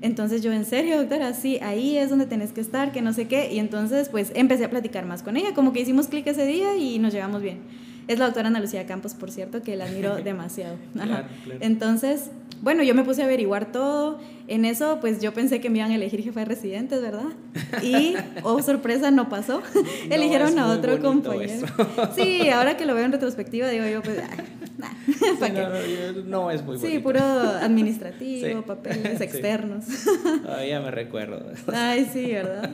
Entonces 0.00 0.42
yo, 0.42 0.50
en 0.50 0.64
serio, 0.64 0.96
doctora, 0.96 1.34
sí, 1.34 1.58
ahí 1.60 1.98
es 1.98 2.08
donde 2.08 2.24
tenés 2.24 2.52
que 2.52 2.62
estar, 2.62 2.92
que 2.92 3.02
no 3.02 3.12
sé 3.12 3.28
qué. 3.28 3.52
Y 3.52 3.58
entonces 3.58 4.08
pues 4.08 4.32
empecé 4.34 4.64
a 4.64 4.70
platicar 4.70 5.04
más 5.04 5.22
con 5.22 5.36
ella, 5.36 5.52
como 5.52 5.74
que 5.74 5.80
hicimos 5.80 6.08
clic 6.08 6.26
ese 6.26 6.46
día 6.46 6.76
y 6.76 6.98
nos 6.98 7.12
llevamos 7.12 7.42
bien. 7.42 7.58
Es 8.08 8.18
la 8.18 8.24
doctora 8.24 8.48
Ana 8.48 8.58
Lucía 8.58 8.86
Campos, 8.86 9.12
por 9.14 9.30
cierto, 9.30 9.62
que 9.62 9.76
la 9.76 9.84
admiro 9.84 10.16
demasiado. 10.24 10.76
Entonces, 11.60 12.30
bueno, 12.62 12.82
yo 12.82 12.94
me 12.94 13.04
puse 13.04 13.20
a 13.20 13.26
averiguar 13.26 13.70
todo. 13.70 14.18
En 14.48 14.64
eso, 14.64 14.98
pues 15.00 15.20
yo 15.20 15.34
pensé 15.34 15.60
que 15.60 15.68
me 15.68 15.78
iban 15.78 15.92
a 15.92 15.94
elegir 15.94 16.22
jefe 16.22 16.40
de 16.40 16.46
residentes, 16.46 17.02
¿verdad? 17.02 17.28
Y, 17.82 18.14
oh 18.42 18.62
sorpresa, 18.62 19.10
no 19.10 19.28
pasó. 19.28 19.62
Eligieron 20.10 20.58
a 20.58 20.68
otro 20.68 21.00
compañero. 21.00 21.66
Sí, 22.16 22.48
ahora 22.48 22.78
que 22.78 22.86
lo 22.86 22.94
veo 22.94 23.04
en 23.04 23.12
retrospectiva, 23.12 23.68
digo 23.68 23.86
yo, 23.86 24.02
pues, 24.02 24.18
no, 26.26 26.50
es 26.50 26.64
muy 26.64 26.76
bonito. 26.76 26.86
Sí, 26.92 26.98
puro 26.98 27.20
administrativo, 27.20 28.62
papeles 28.62 29.20
externos. 29.20 29.84
Todavía 30.42 30.80
me 30.80 30.90
recuerdo. 30.90 31.44
Ay, 31.72 32.08
sí, 32.12 32.32
¿verdad? 32.32 32.70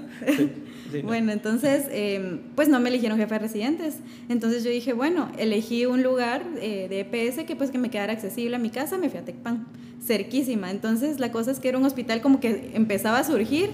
Bueno, 1.02 1.32
entonces, 1.32 1.86
em, 1.90 2.40
pues 2.54 2.68
no 2.68 2.80
me 2.80 2.88
eligieron 2.88 3.18
jefe 3.18 3.34
de 3.34 3.38
residentes. 3.38 3.96
Entonces 4.28 4.64
yo 4.64 4.70
dije, 4.70 4.92
bueno, 4.92 5.30
elegí 5.38 5.86
un 5.86 6.02
lugar 6.02 6.42
eh, 6.60 6.86
de 6.88 7.00
EPS 7.00 7.44
que 7.44 7.56
pues 7.56 7.70
que 7.70 7.78
me 7.78 7.90
quedara 7.90 8.12
accesible 8.12 8.56
a 8.56 8.58
mi 8.58 8.70
casa, 8.70 8.96
me 8.96 9.10
fui 9.10 9.18
a 9.18 9.24
Tecpan, 9.24 9.66
cerquísima. 10.04 10.70
Entonces 10.70 11.20
la 11.20 11.30
cosa 11.30 11.50
es 11.50 11.60
que 11.60 11.68
era 11.68 11.78
un 11.78 11.84
hospital 11.84 12.20
como 12.20 12.40
que 12.40 12.70
empezaba 12.74 13.18
a 13.18 13.24
surgir. 13.24 13.70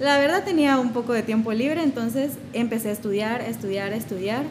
La 0.00 0.18
verdad 0.18 0.44
tenía 0.44 0.78
un 0.78 0.92
poco 0.92 1.12
de 1.12 1.22
tiempo 1.22 1.52
libre, 1.52 1.82
entonces 1.82 2.32
empecé 2.52 2.88
a 2.88 2.92
estudiar, 2.92 3.42
a 3.42 3.48
estudiar, 3.48 3.92
a 3.92 3.96
estudiar. 3.96 4.44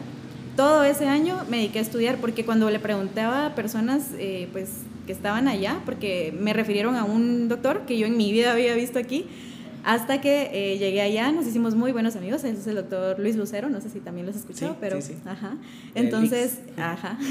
Todo 0.56 0.84
ese 0.84 1.06
año 1.06 1.44
me 1.48 1.58
dediqué 1.58 1.80
a 1.80 1.82
estudiar 1.82 2.18
porque 2.18 2.44
cuando 2.44 2.70
le 2.70 2.78
preguntaba 2.78 3.46
a 3.46 3.54
personas 3.54 4.10
eh, 4.18 4.48
pues 4.52 4.70
que 5.06 5.12
estaban 5.12 5.48
allá, 5.48 5.80
porque 5.84 6.32
me 6.38 6.52
refirieron 6.52 6.96
a 6.96 7.04
un 7.04 7.48
doctor 7.48 7.82
que 7.86 7.98
yo 7.98 8.06
en 8.06 8.16
mi 8.16 8.32
vida 8.32 8.52
había 8.52 8.74
visto 8.74 8.98
aquí, 8.98 9.26
hasta 9.84 10.20
que 10.20 10.50
eh, 10.52 10.78
llegué 10.78 11.02
allá, 11.02 11.30
nos 11.30 11.46
hicimos 11.46 11.74
muy 11.74 11.92
buenos 11.92 12.16
amigos. 12.16 12.42
Ese 12.42 12.58
es 12.58 12.66
el 12.66 12.76
doctor 12.76 13.18
Luis 13.18 13.36
Lucero, 13.36 13.68
no 13.68 13.82
sé 13.82 13.90
si 13.90 14.00
también 14.00 14.26
los 14.26 14.34
escuchó, 14.34 14.76
pero. 14.80 15.00
Sí, 15.00 15.12
sí. 15.12 15.18
Ajá. 15.26 15.56
Entonces, 15.94 16.58
ajá. 16.76 17.18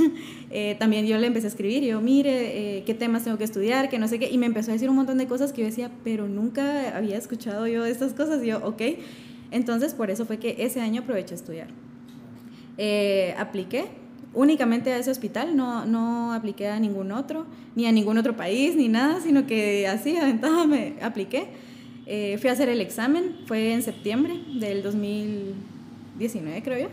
Eh, 0.55 0.75
también 0.77 1.07
yo 1.07 1.17
le 1.17 1.25
empecé 1.25 1.47
a 1.47 1.49
escribir, 1.49 1.83
yo, 1.83 1.99
mire, 1.99 2.77
eh, 2.77 2.83
qué 2.85 2.93
temas 2.93 3.23
tengo 3.23 3.39
que 3.39 3.43
estudiar, 3.43 3.89
que 3.89 3.97
no 3.97 4.07
sé 4.07 4.19
qué. 4.19 4.29
Y 4.29 4.37
me 4.37 4.45
empezó 4.45 4.69
a 4.69 4.73
decir 4.73 4.87
un 4.87 4.95
montón 4.95 5.17
de 5.17 5.25
cosas 5.25 5.51
que 5.51 5.61
yo 5.61 5.67
decía, 5.67 5.89
pero 6.03 6.27
nunca 6.27 6.95
había 6.95 7.17
escuchado 7.17 7.65
yo 7.65 7.83
estas 7.85 8.13
cosas. 8.13 8.43
Y 8.43 8.47
yo, 8.47 8.59
ok. 8.63 8.81
Entonces, 9.49 9.95
por 9.95 10.11
eso 10.11 10.27
fue 10.27 10.37
que 10.37 10.57
ese 10.59 10.79
año 10.79 11.01
aproveché 11.01 11.33
a 11.33 11.37
estudiar. 11.37 11.69
Apliqué 13.37 14.03
únicamente 14.33 14.91
a 14.91 14.97
ese 14.97 15.11
hospital, 15.11 15.55
no, 15.55 15.85
no 15.85 16.33
apliqué 16.33 16.67
a 16.67 16.79
ningún 16.79 17.11
otro, 17.11 17.45
ni 17.75 17.85
a 17.85 17.91
ningún 17.91 18.17
otro 18.17 18.35
país, 18.35 18.75
ni 18.75 18.87
nada, 18.87 19.21
sino 19.21 19.45
que 19.45 19.87
así, 19.87 20.17
aventada, 20.17 20.65
me 20.65 20.95
apliqué. 21.01 21.47
Eh, 22.05 22.37
fui 22.39 22.49
a 22.49 22.53
hacer 22.53 22.69
el 22.69 22.81
examen, 22.81 23.37
fue 23.45 23.73
en 23.73 23.81
septiembre 23.81 24.33
del 24.55 24.83
2019, 24.83 26.61
creo 26.63 26.79
yo. 26.79 26.89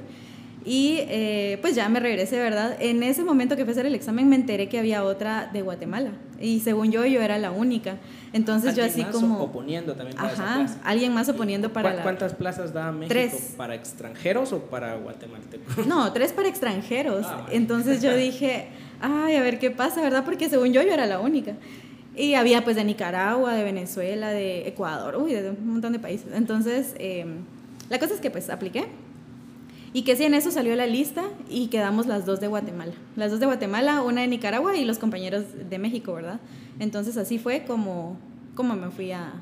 Y 0.64 0.98
eh, 1.08 1.58
pues 1.62 1.74
ya 1.74 1.88
me 1.88 2.00
regresé, 2.00 2.38
¿verdad? 2.38 2.76
En 2.80 3.02
ese 3.02 3.24
momento 3.24 3.56
que 3.56 3.64
fue 3.64 3.70
a 3.70 3.72
hacer 3.72 3.86
el 3.86 3.94
examen 3.94 4.28
me 4.28 4.36
enteré 4.36 4.68
que 4.68 4.78
había 4.78 5.04
otra 5.04 5.48
de 5.52 5.62
Guatemala. 5.62 6.10
Y 6.38 6.60
según 6.60 6.92
yo, 6.92 7.04
yo 7.06 7.22
era 7.22 7.38
la 7.38 7.50
única. 7.50 7.96
Entonces 8.32 8.76
yo 8.76 8.84
así 8.84 9.02
más 9.02 9.10
como... 9.10 9.40
oponiendo 9.40 9.94
también 9.94 10.16
para 10.16 10.32
Ajá, 10.32 10.62
esa 10.62 10.78
alguien 10.84 11.14
más 11.14 11.28
oponiendo 11.28 11.72
para 11.72 11.94
la... 11.94 12.02
¿Cuántas 12.02 12.34
plazas 12.34 12.74
da 12.74 12.92
México? 12.92 13.08
Tres. 13.08 13.54
¿Para 13.56 13.74
extranjeros 13.74 14.52
o 14.52 14.60
para 14.60 14.96
guatemaltecos? 14.96 15.86
No, 15.86 16.12
tres 16.12 16.32
para 16.32 16.48
extranjeros. 16.48 17.26
Ah. 17.26 17.46
Entonces 17.50 18.02
yo 18.02 18.14
dije, 18.16 18.68
ay, 19.00 19.36
a 19.36 19.40
ver 19.42 19.58
qué 19.58 19.70
pasa, 19.70 20.02
¿verdad? 20.02 20.24
Porque 20.24 20.50
según 20.50 20.72
yo, 20.72 20.82
yo 20.82 20.92
era 20.92 21.06
la 21.06 21.20
única. 21.20 21.54
Y 22.14 22.34
había 22.34 22.64
pues 22.64 22.76
de 22.76 22.84
Nicaragua, 22.84 23.54
de 23.54 23.64
Venezuela, 23.64 24.30
de 24.30 24.68
Ecuador, 24.68 25.16
uy, 25.16 25.32
de 25.32 25.50
un 25.50 25.68
montón 25.68 25.92
de 25.92 25.98
países. 25.98 26.28
Entonces, 26.34 26.94
eh, 26.98 27.24
la 27.88 27.98
cosa 27.98 28.14
es 28.14 28.20
que 28.20 28.30
pues 28.30 28.50
apliqué. 28.50 28.86
Y 29.92 30.02
que 30.02 30.14
sí, 30.16 30.24
en 30.24 30.34
eso 30.34 30.50
salió 30.50 30.76
la 30.76 30.86
lista 30.86 31.24
y 31.48 31.66
quedamos 31.66 32.06
las 32.06 32.24
dos 32.24 32.40
de 32.40 32.46
Guatemala. 32.46 32.92
Las 33.16 33.32
dos 33.32 33.40
de 33.40 33.46
Guatemala, 33.46 34.02
una 34.02 34.20
de 34.20 34.28
Nicaragua 34.28 34.76
y 34.76 34.84
los 34.84 34.98
compañeros 34.98 35.44
de 35.68 35.78
México, 35.78 36.12
¿verdad? 36.14 36.38
Entonces 36.78 37.16
así 37.16 37.38
fue 37.38 37.64
como, 37.64 38.16
como 38.54 38.76
me 38.76 38.90
fui 38.90 39.10
a, 39.10 39.32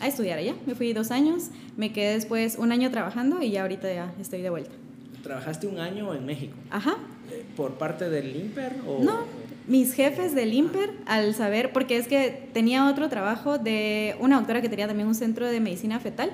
a 0.00 0.06
estudiar 0.08 0.38
allá. 0.38 0.54
Me 0.66 0.74
fui 0.74 0.92
dos 0.94 1.10
años, 1.10 1.50
me 1.76 1.92
quedé 1.92 2.14
después 2.14 2.56
un 2.58 2.72
año 2.72 2.90
trabajando 2.90 3.42
y 3.42 3.50
ya 3.50 3.62
ahorita 3.62 3.92
ya 3.92 4.14
estoy 4.18 4.40
de 4.40 4.48
vuelta. 4.50 4.70
¿Trabajaste 5.22 5.66
un 5.66 5.78
año 5.78 6.14
en 6.14 6.24
México? 6.24 6.54
Ajá. 6.70 6.96
Eh, 7.30 7.44
¿Por 7.56 7.74
parte 7.74 8.08
del 8.08 8.34
IMPER? 8.34 8.72
O, 8.86 9.02
No, 9.04 9.20
mis 9.68 9.94
jefes 9.94 10.34
del 10.34 10.52
IMPER, 10.54 10.90
al 11.06 11.34
saber, 11.34 11.72
porque 11.72 11.96
es 11.96 12.08
que 12.08 12.48
tenía 12.52 12.88
otro 12.88 13.08
trabajo 13.08 13.58
de 13.58 14.16
una 14.18 14.36
doctora 14.38 14.60
que 14.62 14.68
tenía 14.68 14.88
también 14.88 15.06
un 15.06 15.14
centro 15.14 15.46
de 15.46 15.60
medicina 15.60 16.00
fetal, 16.00 16.30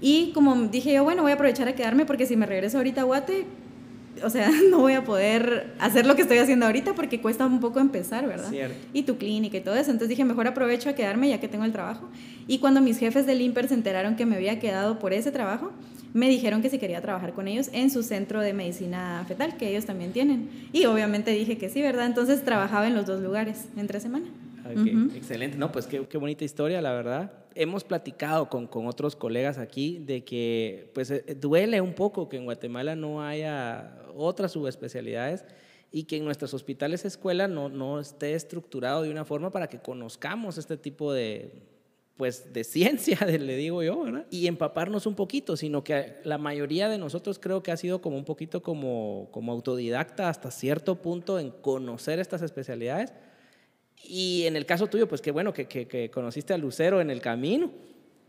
y 0.00 0.32
como 0.32 0.54
dije 0.68 0.92
yo, 0.92 1.04
bueno, 1.04 1.22
voy 1.22 1.32
a 1.32 1.34
aprovechar 1.34 1.68
a 1.68 1.74
quedarme 1.74 2.04
porque 2.04 2.26
si 2.26 2.36
me 2.36 2.46
regreso 2.46 2.78
ahorita 2.78 3.02
a 3.02 3.04
Guate, 3.04 3.46
o 4.22 4.30
sea, 4.30 4.50
no 4.70 4.78
voy 4.80 4.94
a 4.94 5.04
poder 5.04 5.74
hacer 5.78 6.06
lo 6.06 6.16
que 6.16 6.22
estoy 6.22 6.38
haciendo 6.38 6.66
ahorita 6.66 6.94
porque 6.94 7.20
cuesta 7.20 7.46
un 7.46 7.60
poco 7.60 7.80
empezar, 7.80 8.26
¿verdad? 8.26 8.50
Cierto. 8.50 8.76
Y 8.92 9.02
tu 9.02 9.16
clínica 9.16 9.56
y 9.56 9.60
todo 9.60 9.74
eso. 9.74 9.90
Entonces 9.90 10.08
dije, 10.08 10.24
mejor 10.24 10.46
aprovecho 10.46 10.90
a 10.90 10.94
quedarme 10.94 11.28
ya 11.28 11.40
que 11.40 11.48
tengo 11.48 11.64
el 11.64 11.72
trabajo. 11.72 12.08
Y 12.46 12.58
cuando 12.58 12.80
mis 12.80 12.98
jefes 12.98 13.26
del 13.26 13.40
IMPER 13.40 13.68
se 13.68 13.74
enteraron 13.74 14.16
que 14.16 14.26
me 14.26 14.36
había 14.36 14.58
quedado 14.58 14.98
por 14.98 15.12
ese 15.12 15.32
trabajo, 15.32 15.72
me 16.12 16.28
dijeron 16.28 16.62
que 16.62 16.70
si 16.70 16.78
quería 16.78 17.02
trabajar 17.02 17.32
con 17.34 17.46
ellos 17.48 17.68
en 17.72 17.90
su 17.90 18.02
centro 18.02 18.40
de 18.40 18.54
medicina 18.54 19.24
fetal, 19.28 19.56
que 19.56 19.68
ellos 19.68 19.84
también 19.84 20.12
tienen. 20.12 20.48
Y 20.72 20.86
obviamente 20.86 21.30
dije 21.32 21.58
que 21.58 21.68
sí, 21.68 21.82
¿verdad? 21.82 22.06
Entonces 22.06 22.42
trabajaba 22.42 22.86
en 22.86 22.94
los 22.94 23.06
dos 23.06 23.20
lugares, 23.20 23.66
entre 23.76 24.00
semana. 24.00 24.26
Ok, 24.64 24.78
Ujú. 24.78 25.10
Excelente, 25.14 25.58
no, 25.58 25.70
pues 25.72 25.86
qué, 25.86 26.06
qué 26.08 26.16
bonita 26.18 26.44
historia, 26.44 26.80
la 26.80 26.92
verdad. 26.92 27.32
Hemos 27.56 27.84
platicado 27.84 28.48
con, 28.48 28.66
con 28.66 28.86
otros 28.86 29.16
colegas 29.16 29.58
aquí 29.58 29.98
de 29.98 30.24
que 30.24 30.90
pues 30.94 31.10
eh, 31.10 31.24
duele 31.40 31.80
un 31.80 31.94
poco 31.94 32.28
que 32.28 32.36
en 32.36 32.44
Guatemala 32.44 32.94
no 32.94 33.22
haya 33.22 33.98
otras 34.14 34.52
subespecialidades 34.52 35.44
y 35.90 36.04
que 36.04 36.16
en 36.16 36.24
nuestros 36.24 36.52
hospitales 36.54 37.04
escuela 37.04 37.48
no, 37.48 37.68
no 37.68 38.00
esté 38.00 38.34
estructurado 38.34 39.02
de 39.02 39.10
una 39.10 39.24
forma 39.24 39.50
para 39.50 39.68
que 39.68 39.78
conozcamos 39.78 40.58
este 40.58 40.76
tipo 40.76 41.12
de 41.12 41.50
pues 42.16 42.52
de 42.52 42.64
ciencia, 42.64 43.18
le 43.26 43.56
digo 43.56 43.82
yo, 43.82 44.02
¿verdad? 44.02 44.26
Y 44.30 44.46
empaparnos 44.46 45.06
un 45.06 45.14
poquito, 45.14 45.56
sino 45.56 45.84
que 45.84 46.16
la 46.24 46.38
mayoría 46.38 46.88
de 46.88 46.98
nosotros 46.98 47.38
creo 47.38 47.62
que 47.62 47.72
ha 47.72 47.76
sido 47.76 48.00
como 48.00 48.16
un 48.16 48.24
poquito 48.24 48.62
como, 48.62 49.28
como 49.30 49.52
autodidacta 49.52 50.28
hasta 50.28 50.50
cierto 50.50 51.02
punto 51.02 51.38
en 51.38 51.50
conocer 51.50 52.18
estas 52.18 52.42
especialidades. 52.42 53.12
Y 54.04 54.44
en 54.46 54.56
el 54.56 54.66
caso 54.66 54.86
tuyo, 54.86 55.08
pues 55.08 55.20
qué 55.20 55.30
bueno 55.30 55.52
que, 55.52 55.66
que- 55.66 55.86
que 55.86 56.10
conociste 56.10 56.54
a 56.54 56.58
Lucero 56.58 57.00
en 57.00 57.10
el 57.10 57.20
camino, 57.20 57.70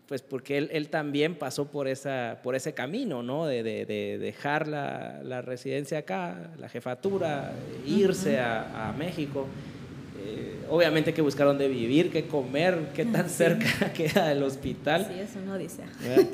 pues 0.07 0.21
porque 0.21 0.57
él, 0.57 0.69
él 0.71 0.89
también 0.89 1.36
pasó 1.36 1.65
por, 1.69 1.88
esa, 1.88 2.39
por 2.41 2.55
ese 2.55 2.74
camino, 2.74 3.21
¿no? 3.24 3.45
De, 3.45 3.62
de- 3.63 3.86
de 3.86 4.17
dejar 4.17 4.67
la, 4.67 5.21
la 5.24 5.41
residencia 5.41 6.00
acá, 6.00 6.51
la 6.57 6.69
jefatura, 6.69 7.51
irse 7.86 8.39
a, 8.39 8.89
a 8.89 8.93
México. 8.93 9.45
Eh, 10.25 10.55
obviamente 10.69 11.13
que 11.13 11.21
buscar 11.21 11.45
dónde 11.45 11.67
vivir, 11.67 12.09
qué 12.09 12.25
comer, 12.25 12.88
qué 12.95 13.05
tan 13.05 13.29
cerca 13.29 13.91
queda 13.93 14.29
del 14.29 14.41
hospital. 14.43 15.07
Sí, 15.13 15.19
eso 15.19 15.39
no 15.45 15.57
dice. 15.57 15.83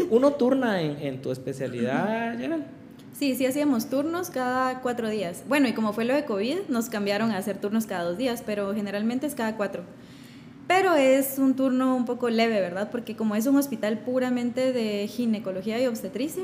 ¿Uno 0.10 0.34
turna 0.34 0.82
en, 0.82 0.98
en 1.02 1.22
tu 1.22 1.32
especialidad, 1.32 2.38
Gerald? 2.40 2.64
Sí, 3.14 3.36
sí 3.36 3.46
hacíamos 3.46 3.92
turnos 3.92 4.32
cada 4.32 4.82
cuatro 4.82 5.08
días. 5.08 5.44
Bueno, 5.48 5.68
y 5.68 5.74
como 5.74 5.94
fue 5.94 6.04
lo 6.04 6.16
de 6.16 6.26
COVID, 6.26 6.70
nos 6.70 6.90
cambiaron 6.90 7.30
a 7.32 7.38
hacer 7.38 7.60
turnos 7.60 7.86
cada 7.86 8.04
dos 8.04 8.18
días, 8.18 8.42
pero 8.44 8.74
generalmente 8.74 9.28
es 9.28 9.36
cada 9.36 9.56
cuatro. 9.56 9.84
Pero 10.68 10.96
es 10.96 11.38
un 11.38 11.56
turno 11.56 11.96
un 11.96 12.06
poco 12.06 12.30
leve, 12.30 12.60
¿verdad? 12.60 12.90
Porque 12.90 13.16
como 13.16 13.36
es 13.36 13.46
un 13.46 13.56
hospital 13.58 14.00
puramente 14.00 14.74
de 14.74 15.08
ginecología 15.08 15.80
y 15.80 15.86
obstetricia, 15.86 16.44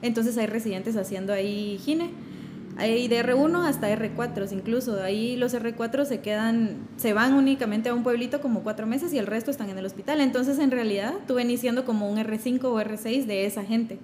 entonces 0.00 0.38
hay 0.38 0.46
residentes 0.46 0.96
haciendo 0.96 1.34
ahí 1.34 1.78
gine. 1.84 2.10
Hay 2.78 3.08
de 3.08 3.22
R1 3.22 3.66
hasta 3.66 3.94
R4 3.94 4.52
incluso. 4.52 5.02
Ahí 5.02 5.36
los 5.36 5.54
R4 5.54 6.06
se 6.06 6.20
quedan, 6.20 6.76
se 6.96 7.12
van 7.12 7.34
únicamente 7.34 7.90
a 7.90 7.94
un 7.94 8.02
pueblito 8.02 8.40
como 8.40 8.62
cuatro 8.62 8.86
meses 8.86 9.12
y 9.12 9.18
el 9.18 9.26
resto 9.26 9.50
están 9.50 9.68
en 9.68 9.76
el 9.76 9.84
hospital. 9.84 10.22
Entonces 10.22 10.58
en 10.58 10.70
realidad 10.70 11.12
tú 11.26 11.34
venís 11.34 11.62
como 11.84 12.10
un 12.10 12.18
R5 12.18 12.64
o 12.64 12.80
R6 12.80 13.26
de 13.26 13.44
esa 13.44 13.64
gente. 13.64 13.98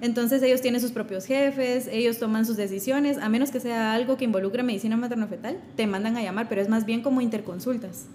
Entonces 0.00 0.42
ellos 0.42 0.60
tienen 0.60 0.80
sus 0.80 0.92
propios 0.92 1.26
jefes, 1.26 1.88
ellos 1.90 2.18
toman 2.18 2.46
sus 2.46 2.56
decisiones, 2.56 3.18
a 3.18 3.28
menos 3.28 3.50
que 3.50 3.60
sea 3.60 3.94
algo 3.94 4.16
que 4.16 4.24
involucre 4.24 4.62
medicina 4.62 4.96
materno-fetal, 4.96 5.58
te 5.76 5.86
mandan 5.86 6.16
a 6.16 6.22
llamar, 6.22 6.48
pero 6.48 6.60
es 6.60 6.68
más 6.68 6.84
bien 6.86 7.02
como 7.02 7.20
interconsultas. 7.20 8.06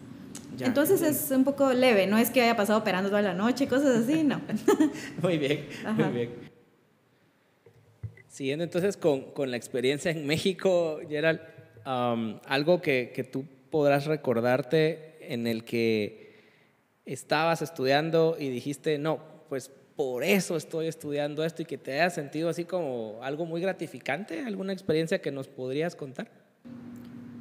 Ya, 0.57 0.67
Entonces 0.67 1.01
es 1.01 1.31
un 1.31 1.43
poco 1.43 1.73
leve, 1.73 2.05
no 2.07 2.17
es 2.17 2.29
que 2.29 2.41
haya 2.41 2.55
pasado 2.55 2.79
operando 2.79 3.09
toda 3.09 3.21
la 3.21 3.33
noche, 3.33 3.67
cosas 3.67 4.03
así, 4.03 4.23
no. 4.23 4.39
Muy 5.21 5.37
bien, 5.37 5.67
Ajá. 5.83 5.93
muy 5.93 6.13
bien. 6.13 6.29
Siguiendo 8.27 8.63
entonces 8.63 8.97
con, 8.97 9.31
con 9.31 9.51
la 9.51 9.57
experiencia 9.57 10.11
en 10.11 10.25
México, 10.25 10.99
Gerald, 11.09 11.39
um, 11.85 12.39
algo 12.45 12.81
que, 12.81 13.11
que 13.13 13.23
tú 13.23 13.45
podrás 13.69 14.05
recordarte 14.05 15.17
en 15.33 15.47
el 15.47 15.63
que 15.63 16.23
estabas 17.05 17.61
estudiando 17.61 18.37
y 18.39 18.49
dijiste, 18.49 18.97
no, 18.97 19.19
pues 19.49 19.71
por 19.95 20.23
eso 20.23 20.55
estoy 20.55 20.87
estudiando 20.87 21.43
esto 21.43 21.61
y 21.61 21.65
que 21.65 21.77
te 21.77 21.93
hayas 21.93 22.15
sentido 22.15 22.49
así 22.49 22.65
como 22.65 23.19
algo 23.21 23.45
muy 23.45 23.61
gratificante, 23.61 24.41
alguna 24.41 24.73
experiencia 24.73 25.21
que 25.21 25.31
nos 25.31 25.47
podrías 25.47 25.95
contar. 25.95 26.29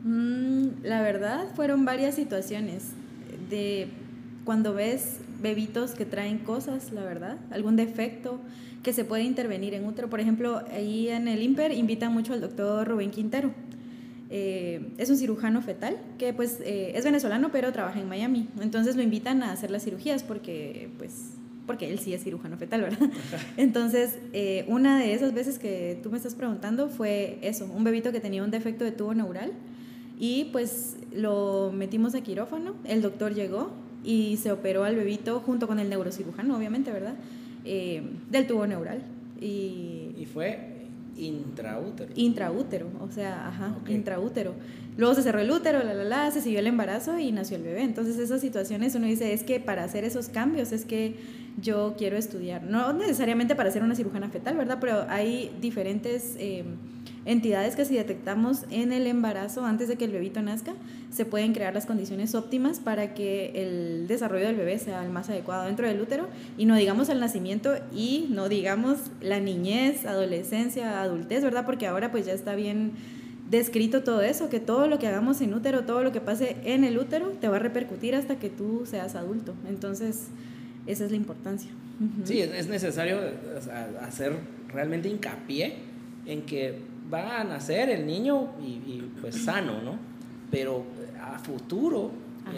Mm, 0.05 0.83
la 0.83 1.01
verdad 1.03 1.47
fueron 1.55 1.85
varias 1.85 2.15
situaciones 2.15 2.91
de 3.49 3.89
cuando 4.45 4.75
ves 4.75 5.19
bebitos 5.41 5.93
que 5.93 6.05
traen 6.05 6.39
cosas, 6.39 6.93
la 6.93 7.05
verdad, 7.05 7.39
algún 7.51 7.77
defecto 7.77 8.41
que 8.83 8.93
se 8.93 9.05
puede 9.05 9.23
intervenir 9.23 9.75
en 9.75 9.87
útero. 9.87 10.11
Por 10.11 10.21
ejemplo, 10.21 10.63
ahí 10.73 11.09
en 11.09 11.29
el 11.29 11.43
IMPER 11.43 11.73
invitan 11.73 12.13
mucho 12.13 12.33
al 12.33 12.41
doctor 12.41 12.87
Rubén 12.87 13.11
Quintero. 13.11 13.53
Eh, 14.31 14.93
es 14.99 15.11
un 15.11 15.19
cirujano 15.19 15.61
fetal 15.61 15.99
que 16.19 16.33
pues 16.33 16.59
eh, 16.65 16.93
es 16.95 17.05
venezolano 17.05 17.51
pero 17.53 17.73
trabaja 17.73 18.01
en 18.01 18.09
Miami. 18.09 18.49
Entonces 18.61 18.97
lo 18.97 19.03
invitan 19.03 19.43
a 19.43 19.53
hacer 19.53 19.71
las 19.71 19.85
cirugías 19.85 20.23
porque 20.23 20.89
pues 20.99 21.35
porque 21.67 21.91
él 21.91 21.99
sí 21.99 22.13
es 22.15 22.23
cirujano 22.25 22.57
fetal, 22.57 22.81
¿verdad? 22.83 23.11
Entonces, 23.57 24.19
eh, 24.33 24.65
una 24.69 24.99
de 24.99 25.15
esas 25.15 25.33
veces 25.33 25.59
que 25.59 25.99
tú 26.03 26.11
me 26.11 26.17
estás 26.17 26.35
preguntando 26.35 26.89
fue 26.89 27.39
eso, 27.43 27.67
un 27.67 27.85
bebito 27.85 28.11
que 28.13 28.21
tenía 28.21 28.43
un 28.43 28.51
defecto 28.51 28.85
de 28.85 28.93
tubo 28.93 29.15
neural 29.15 29.53
y 30.19 30.47
pues 30.53 30.97
lo 31.15 31.71
metimos 31.73 32.15
a 32.15 32.21
quirófano, 32.21 32.75
el 32.85 33.01
doctor 33.03 33.35
llegó 33.35 33.71
y 34.05 34.37
se 34.39 34.51
operó 34.53 34.85
al 34.85 34.97
bebito 34.97 35.41
junto 35.41 35.67
con 35.69 35.79
el 35.79 35.89
neurocirujano, 35.89 36.57
obviamente, 36.57 36.91
¿verdad? 36.91 37.15
Eh, 37.65 38.03
del 38.31 38.47
tubo 38.49 38.67
neural 38.67 39.03
y 39.41 40.15
Y 40.19 40.27
fue 40.33 40.59
intraútero. 41.17 42.13
intraútero, 42.17 42.87
o 43.01 43.11
sea, 43.11 43.49
ajá, 43.49 43.77
Ok. 43.83 43.91
intraútero. 43.91 44.55
Luego 44.97 45.15
se 45.15 45.23
cerró 45.23 45.41
el 45.41 45.51
útero, 45.51 45.83
la, 45.83 45.95
la, 45.95 46.05
la, 46.05 46.31
se 46.31 46.41
siguió 46.41 46.59
el 46.59 46.67
embarazo 46.67 47.19
y 47.19 47.33
nació 47.33 47.57
el 47.57 47.63
bebé. 47.63 47.83
Entonces 47.83 48.19
esas 48.19 48.41
situaciones 48.41 48.95
uno 48.95 49.07
dice, 49.07 49.33
es 49.33 49.43
que 49.43 49.59
para 49.61 49.85
hacer 49.85 50.05
esos 50.05 50.29
cambios 50.29 50.73
es 50.73 50.85
que 50.85 51.15
yo 51.61 51.95
quiero 51.97 52.17
estudiar. 52.17 52.63
No 52.63 52.93
necesariamente 52.93 53.55
para 53.55 53.71
ser 53.71 53.83
una 53.83 53.95
cirujana 53.95 54.29
fetal, 54.31 54.57
¿verdad? 54.57 54.79
Pero 54.81 55.05
hay 55.09 55.55
diferentes 55.61 56.35
eh, 56.39 56.65
entidades 57.25 57.77
que 57.77 57.85
si 57.85 57.95
detectamos 57.95 58.65
en 58.71 58.93
el 58.93 59.07
embarazo, 59.07 59.65
antes 59.65 59.89
de 59.89 59.97
que 59.97 60.05
el 60.05 60.13
bebito 60.13 60.41
nazca, 60.43 60.73
se 61.11 61.25
pueden 61.25 61.53
crear 61.53 61.75
las 61.75 61.87
condiciones 61.87 62.35
óptimas 62.35 62.81
para 62.81 63.15
que 63.15 63.53
el 63.55 64.07
desarrollo 64.09 64.47
del 64.47 64.57
bebé 64.57 64.79
sea 64.79 65.05
el 65.05 65.11
más 65.11 65.29
adecuado 65.29 65.67
dentro 65.67 65.87
del 65.87 66.01
útero 66.01 66.29
y 66.57 66.65
no 66.65 66.77
digamos 66.77 67.09
el 67.11 67.21
nacimiento 67.21 67.75
y 67.95 68.29
no 68.31 68.49
digamos 68.49 68.99
la 69.21 69.41
niñez, 69.41 70.07
adolescencia, 70.07 71.03
adultez, 71.03 71.45
¿verdad? 71.45 71.67
Porque 71.67 71.87
ahora 71.87 72.11
pues 72.11 72.27
ya 72.27 72.33
está 72.33 72.55
bien 72.55 72.93
descrito 73.51 74.03
todo 74.03 74.23
eso, 74.23 74.49
que 74.49 74.61
todo 74.61 74.87
lo 74.87 74.99
que 74.99 75.07
hagamos 75.07 75.43
en 75.43 75.53
útero, 75.53 75.85
todo 75.85 76.03
lo 76.03 76.11
que 76.11 76.23
pase 76.23 76.57
en 76.65 76.85
el 76.85 76.99
útero, 76.99 77.29
te 77.39 77.49
va 77.49 77.57
a 77.57 77.59
repercutir 77.59 78.15
hasta 78.15 78.37
que 78.37 78.49
tú 78.49 78.85
seas 78.87 79.15
adulto. 79.15 79.53
Entonces, 79.69 80.29
esa 80.87 81.05
es 81.05 81.11
la 81.11 81.17
importancia. 81.17 81.71
Sí, 82.25 82.41
es 82.41 82.51
es 82.53 82.69
necesario 82.69 83.19
hacer 84.01 84.33
realmente 84.69 85.09
hincapié 85.09 85.75
en 86.27 86.43
que 86.43 86.79
va 87.13 87.41
a 87.41 87.45
nacer 87.45 87.91
el 87.91 88.07
niño 88.07 88.53
y, 88.61 88.71
y, 88.91 89.13
pues 89.21 89.37
sano, 89.37 89.83
¿no? 89.83 89.97
Pero 90.51 90.85
a 91.23 91.39
futuro, 91.39 92.11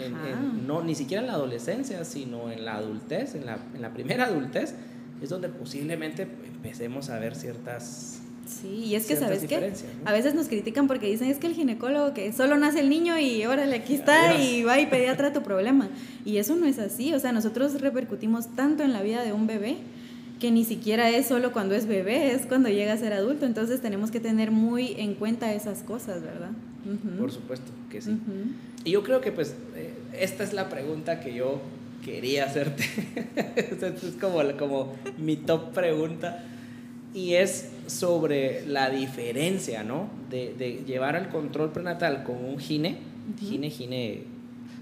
en- 0.03 0.15
Ajá. 0.15 0.29
en- 0.29 0.65
no, 0.65 0.83
ni 0.83 0.95
siquiera 0.95 1.21
en 1.21 1.27
la 1.27 1.33
adolescencia, 1.33 2.03
sino 2.05 2.49
en 2.51 2.65
la 2.65 2.75
adultez, 2.77 3.35
en 3.35 3.45
la, 3.45 3.57
en 3.75 3.81
la 3.81 3.93
primera 3.93 4.25
adultez, 4.25 4.73
es 5.21 5.29
donde 5.29 5.49
posiblemente 5.49 6.23
empecemos 6.23 7.09
a 7.09 7.19
ver 7.19 7.35
ciertas 7.35 8.21
Sí, 8.45 8.67
y 8.67 8.95
es 8.95 9.07
que, 9.07 9.15
¿sabes 9.15 9.45
qué? 9.45 9.73
A 10.05 10.13
veces 10.13 10.35
nos 10.35 10.47
critican 10.47 10.87
porque 10.87 11.07
dicen, 11.07 11.29
es 11.29 11.37
que 11.37 11.47
el 11.47 11.53
ginecólogo 11.53 12.13
que 12.13 12.31
solo 12.31 12.57
nace 12.57 12.79
el 12.79 12.89
niño 12.89 13.17
y 13.19 13.45
órale, 13.45 13.75
aquí 13.75 13.95
está 13.95 14.39
y 14.39 14.63
va 14.63 14.79
y 14.79 14.85
pediatra 14.85 15.33
tu 15.33 15.41
problema. 15.41 15.89
Y 16.25 16.37
eso 16.37 16.55
no 16.55 16.65
es 16.65 16.77
así, 16.77 17.13
o 17.13 17.19
sea, 17.19 17.31
nosotros 17.31 17.81
repercutimos 17.81 18.55
tanto 18.55 18.83
en 18.83 18.93
la 18.93 19.01
vida 19.01 19.23
de 19.23 19.33
un 19.33 19.47
bebé 19.47 19.77
que 20.39 20.51
ni 20.51 20.65
siquiera 20.65 21.09
es 21.09 21.27
solo 21.27 21.51
cuando 21.51 21.75
es 21.75 21.87
bebé, 21.87 22.31
es 22.31 22.45
cuando 22.45 22.69
llega 22.69 22.93
a 22.93 22.97
ser 22.97 23.13
adulto. 23.13 23.45
Entonces 23.45 23.81
tenemos 23.81 24.11
que 24.11 24.19
tener 24.19 24.51
muy 24.51 24.93
en 24.97 25.15
cuenta 25.15 25.53
esas 25.53 25.81
cosas, 25.81 26.21
¿verdad? 26.21 26.51
Por 27.19 27.31
supuesto 27.31 27.71
que 27.89 28.01
sí. 28.01 28.17
Y 28.83 28.91
yo 28.91 29.03
creo 29.03 29.21
que 29.21 29.31
pues 29.31 29.55
eh, 29.75 29.93
esta 30.13 30.43
es 30.43 30.53
la 30.53 30.69
pregunta 30.69 31.19
que 31.19 31.33
yo 31.33 31.61
quería 32.03 32.45
hacerte. 32.45 32.83
es 33.55 34.13
como, 34.19 34.41
como 34.57 34.93
mi 35.17 35.37
top 35.37 35.73
pregunta. 35.73 36.43
Y 37.13 37.35
es 37.35 37.69
sobre 37.87 38.65
la 38.65 38.89
diferencia, 38.89 39.83
¿no? 39.83 40.09
De, 40.29 40.53
de 40.57 40.83
llevar 40.85 41.15
el 41.15 41.29
control 41.29 41.71
prenatal 41.71 42.23
con 42.23 42.43
un 42.43 42.59
gine, 42.59 42.97
gine, 43.39 43.69
gine. 43.69 44.23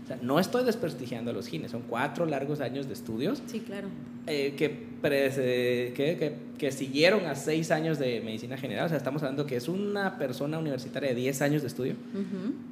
O 0.04 0.08
sea, 0.08 0.18
no 0.22 0.40
estoy 0.40 0.66
desprestigiando 0.66 1.32
a 1.32 1.34
los 1.34 1.48
gines, 1.48 1.72
son 1.72 1.84
cuatro 1.88 2.26
largos 2.26 2.60
años 2.60 2.88
de 2.88 2.94
estudios. 2.94 3.42
Sí, 3.48 3.62
claro. 3.62 3.88
Eh, 4.28 4.54
que, 4.58 4.88
que, 5.02 5.94
que, 5.96 6.36
que, 6.58 6.72
siguieron 6.72 7.26
a 7.26 7.36
seis 7.36 7.72
años 7.72 8.00
de 8.00 8.22
medicina 8.22 8.58
general. 8.58 8.86
O 8.86 8.90
sea, 8.90 8.98
estamos 8.98 9.22
hablando 9.22 9.46
que 9.46 9.58
es 9.58 9.68
una 9.68 10.18
persona 10.18 10.60
universitaria 10.60 11.10
de 11.10 11.16
10 11.16 11.42
años 11.42 11.62
de 11.62 11.68
estudio. 11.68 11.96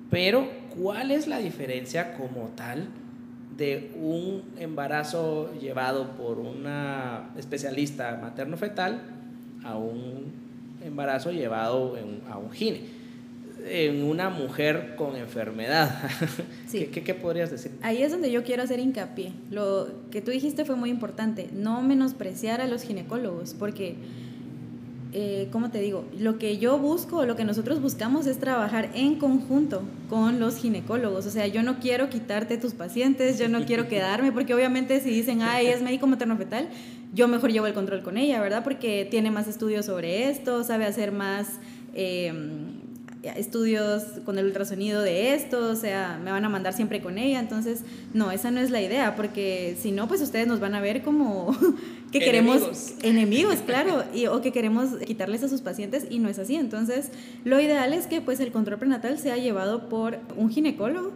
Pero, 0.09 0.47
¿cuál 0.81 1.11
es 1.11 1.27
la 1.27 1.39
diferencia 1.39 2.13
como 2.13 2.49
tal 2.55 2.87
de 3.57 3.91
un 3.95 4.43
embarazo 4.57 5.53
llevado 5.59 6.11
por 6.11 6.39
una 6.39 7.31
especialista 7.37 8.17
materno-fetal 8.21 9.20
a 9.63 9.77
un 9.77 10.31
embarazo 10.83 11.31
llevado 11.31 11.97
a 12.29 12.37
un 12.37 12.51
gine, 12.51 12.81
en 13.67 14.03
una 14.03 14.29
mujer 14.29 14.95
con 14.95 15.15
enfermedad. 15.15 16.09
¿Qué, 16.71 16.89
¿Qué, 16.89 17.13
podrías 17.13 17.51
decir? 17.51 17.71
Ahí 17.81 18.01
es 18.01 18.11
donde 18.11 18.31
yo 18.31 18.43
quiero 18.43 18.63
hacer 18.63 18.79
hincapié. 18.79 19.33
Lo 19.51 19.87
que 20.09 20.21
tú 20.21 20.31
dijiste 20.31 20.65
fue 20.65 20.75
muy 20.75 20.89
importante, 20.89 21.49
no 21.53 21.81
menospreciar 21.81 22.61
a 22.61 22.67
los 22.67 22.83
ginecólogos, 22.83 23.53
porque 23.53 23.95
eh, 25.13 25.49
¿cómo 25.51 25.71
te 25.71 25.81
digo? 25.81 26.05
Lo 26.17 26.37
que 26.37 26.57
yo 26.57 26.77
busco, 26.77 27.25
lo 27.25 27.35
que 27.35 27.43
nosotros 27.43 27.81
buscamos 27.81 28.27
es 28.27 28.37
trabajar 28.37 28.91
en 28.93 29.15
conjunto 29.15 29.83
con 30.09 30.39
los 30.39 30.55
ginecólogos. 30.55 31.25
O 31.25 31.29
sea, 31.29 31.47
yo 31.47 31.63
no 31.63 31.79
quiero 31.79 32.09
quitarte 32.09 32.57
tus 32.57 32.73
pacientes, 32.73 33.37
yo 33.37 33.49
no 33.49 33.65
quiero 33.65 33.87
quedarme, 33.89 34.31
porque 34.31 34.53
obviamente 34.53 35.01
si 35.01 35.09
dicen, 35.09 35.41
ay, 35.41 35.67
es 35.67 35.81
médico 35.81 36.07
materno-fetal, 36.07 36.69
yo 37.13 37.27
mejor 37.27 37.51
llevo 37.51 37.67
el 37.67 37.73
control 37.73 38.03
con 38.03 38.17
ella, 38.17 38.41
¿verdad? 38.41 38.63
Porque 38.63 39.07
tiene 39.09 39.31
más 39.31 39.47
estudios 39.47 39.85
sobre 39.85 40.29
esto, 40.29 40.63
sabe 40.63 40.85
hacer 40.85 41.11
más... 41.11 41.47
Em, 41.93 42.81
estudios 43.23 44.03
con 44.25 44.37
el 44.39 44.45
ultrasonido 44.45 45.01
de 45.01 45.35
esto, 45.35 45.69
o 45.69 45.75
sea, 45.75 46.19
me 46.23 46.31
van 46.31 46.43
a 46.43 46.49
mandar 46.49 46.73
siempre 46.73 47.01
con 47.01 47.17
ella, 47.17 47.39
entonces, 47.39 47.83
no, 48.13 48.31
esa 48.31 48.51
no 48.51 48.59
es 48.59 48.71
la 48.71 48.81
idea, 48.81 49.15
porque 49.15 49.77
si 49.79 49.91
no, 49.91 50.07
pues 50.07 50.21
ustedes 50.21 50.47
nos 50.47 50.59
van 50.59 50.73
a 50.73 50.81
ver 50.81 51.03
como 51.03 51.55
que 52.11 52.19
queremos 52.19 52.95
enemigos, 53.03 53.57
claro, 53.65 54.03
y, 54.13 54.27
o 54.27 54.41
que 54.41 54.51
queremos 54.51 54.95
quitarles 55.05 55.43
a 55.43 55.49
sus 55.49 55.61
pacientes 55.61 56.07
y 56.09 56.19
no 56.19 56.29
es 56.29 56.39
así, 56.39 56.55
entonces, 56.55 57.11
lo 57.45 57.59
ideal 57.59 57.93
es 57.93 58.07
que 58.07 58.21
pues 58.21 58.39
el 58.39 58.51
control 58.51 58.79
prenatal 58.79 59.19
sea 59.19 59.37
llevado 59.37 59.87
por 59.87 60.17
un 60.35 60.49
ginecólogo, 60.49 61.11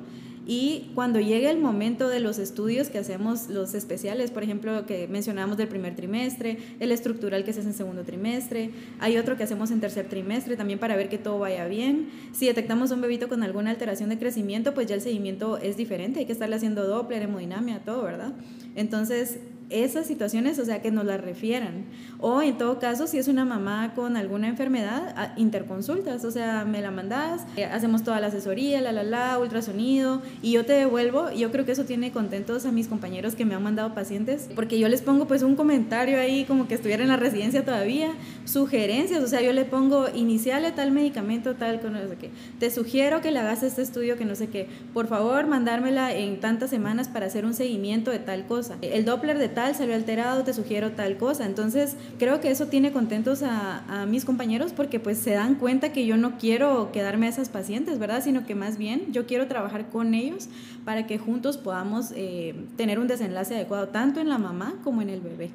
y 0.45 0.91
cuando 0.93 1.19
llegue 1.19 1.49
el 1.49 1.59
momento 1.59 2.07
de 2.07 2.19
los 2.19 2.37
estudios 2.37 2.89
que 2.89 2.99
hacemos, 2.99 3.49
los 3.49 3.73
especiales, 3.73 4.29
por 4.29 4.43
ejemplo, 4.43 4.85
que 4.85 5.07
mencionamos 5.07 5.57
del 5.57 5.67
primer 5.67 5.95
trimestre, 5.95 6.57
el 6.79 6.91
estructural 6.91 7.43
que 7.43 7.51
se 7.51 7.61
hace 7.61 7.69
en 7.69 7.73
segundo 7.73 8.03
trimestre, 8.03 8.69
hay 8.99 9.17
otro 9.17 9.37
que 9.37 9.43
hacemos 9.43 9.71
en 9.71 9.81
tercer 9.81 10.07
trimestre 10.07 10.55
también 10.55 10.77
para 10.77 10.95
ver 10.95 11.09
que 11.09 11.17
todo 11.17 11.39
vaya 11.39 11.65
bien. 11.67 12.09
Si 12.31 12.45
detectamos 12.45 12.91
un 12.91 13.01
bebito 13.01 13.27
con 13.27 13.41
alguna 13.41 13.71
alteración 13.71 14.09
de 14.09 14.19
crecimiento, 14.19 14.75
pues 14.75 14.87
ya 14.87 14.95
el 14.95 15.01
seguimiento 15.01 15.57
es 15.57 15.77
diferente, 15.77 16.19
hay 16.19 16.25
que 16.25 16.33
estarle 16.33 16.55
haciendo 16.55 16.85
Doppler, 16.85 17.23
hemodinamia, 17.23 17.79
todo, 17.79 18.03
¿verdad? 18.03 18.33
Entonces, 18.75 19.39
esas 19.69 20.07
situaciones, 20.07 20.59
o 20.59 20.65
sea, 20.65 20.81
que 20.81 20.91
nos 20.91 21.05
las 21.05 21.21
refieran. 21.21 21.85
O 22.19 22.41
en 22.41 22.57
todo 22.57 22.79
caso, 22.79 23.07
si 23.07 23.17
es 23.17 23.27
una 23.27 23.45
mamá 23.45 23.93
con 23.95 24.17
alguna 24.17 24.47
enfermedad, 24.47 25.33
interconsultas, 25.37 26.25
o 26.25 26.31
sea, 26.31 26.65
me 26.65 26.81
la 26.81 26.91
mandas, 26.91 27.45
eh, 27.57 27.65
hacemos 27.65 28.03
toda 28.03 28.19
la 28.19 28.27
asesoría, 28.27 28.81
la, 28.81 28.91
la, 28.91 29.03
la, 29.03 29.37
ultrasonido, 29.39 30.21
y 30.41 30.51
yo 30.51 30.65
te 30.65 30.73
devuelvo. 30.73 31.31
Yo 31.31 31.51
creo 31.51 31.65
que 31.65 31.73
eso 31.73 31.85
tiene 31.85 32.11
contentos 32.11 32.65
a 32.65 32.71
mis 32.71 32.87
compañeros 32.87 33.35
que 33.35 33.45
me 33.45 33.55
han 33.55 33.63
mandado 33.63 33.93
pacientes, 33.93 34.49
porque 34.55 34.79
yo 34.79 34.89
les 34.89 35.01
pongo 35.01 35.27
pues 35.27 35.43
un 35.43 35.55
comentario 35.55 36.19
ahí 36.19 36.45
como 36.45 36.67
que 36.67 36.75
estuviera 36.75 37.03
en 37.03 37.09
la 37.09 37.17
residencia 37.17 37.63
todavía, 37.63 38.11
sugerencias, 38.45 39.23
o 39.23 39.27
sea, 39.27 39.41
yo 39.41 39.53
le 39.53 39.65
pongo 39.65 40.07
iniciale 40.13 40.71
tal 40.71 40.91
medicamento, 40.91 41.55
tal, 41.55 41.79
no 41.91 41.99
sé. 41.99 42.15
Te 42.59 42.71
sugiero 42.71 43.21
que 43.21 43.31
le 43.31 43.39
hagas 43.39 43.63
este 43.63 43.81
estudio 43.81 44.17
que 44.17 44.25
no 44.25 44.35
sé 44.35 44.47
qué. 44.47 44.67
Por 44.93 45.07
favor, 45.07 45.47
mandármela 45.47 46.13
en 46.13 46.39
tantas 46.39 46.69
semanas 46.69 47.07
para 47.07 47.25
hacer 47.25 47.45
un 47.45 47.53
seguimiento 47.53 48.11
de 48.11 48.19
tal 48.19 48.45
cosa. 48.45 48.75
El 48.81 49.05
Doppler 49.05 49.37
de 49.37 49.49
tal 49.55 49.73
salió 49.73 49.95
alterado, 49.95 50.43
te 50.43 50.53
sugiero 50.53 50.91
tal 50.91 51.17
cosa. 51.17 51.45
Entonces, 51.45 51.95
creo 52.19 52.41
que 52.41 52.51
eso 52.51 52.67
tiene 52.67 52.91
contentos 52.91 53.41
a, 53.43 54.05
mis 54.07 54.25
compañeros 54.25 54.73
porque 54.73 54.99
pues 54.99 55.17
se 55.17 55.31
dan 55.31 55.55
cuenta 55.55 55.91
que 55.91 56.05
yo 56.05 56.17
no 56.17 56.37
quiero 56.37 56.91
quedarme 56.91 57.25
a 57.25 57.29
esas 57.29 57.49
pacientes, 57.49 57.97
¿verdad? 57.97 58.21
Sino 58.23 58.45
que 58.45 58.53
más 58.53 58.77
bien 58.77 59.11
yo 59.11 59.25
quiero 59.25 59.47
trabajar 59.47 59.89
con 59.89 60.13
ellos 60.13 60.47
para 60.83 61.07
que 61.07 61.17
juntos 61.17 61.57
podamos 61.57 62.11
eh, 62.15 62.53
tener 62.77 62.99
un 62.99 63.07
desenlace 63.07 63.55
adecuado 63.55 63.87
tanto 63.87 64.19
en 64.19 64.29
la 64.29 64.37
mamá 64.37 64.79
como 64.83 65.01
en 65.01 65.09
el 65.09 65.21
bebé. 65.21 65.49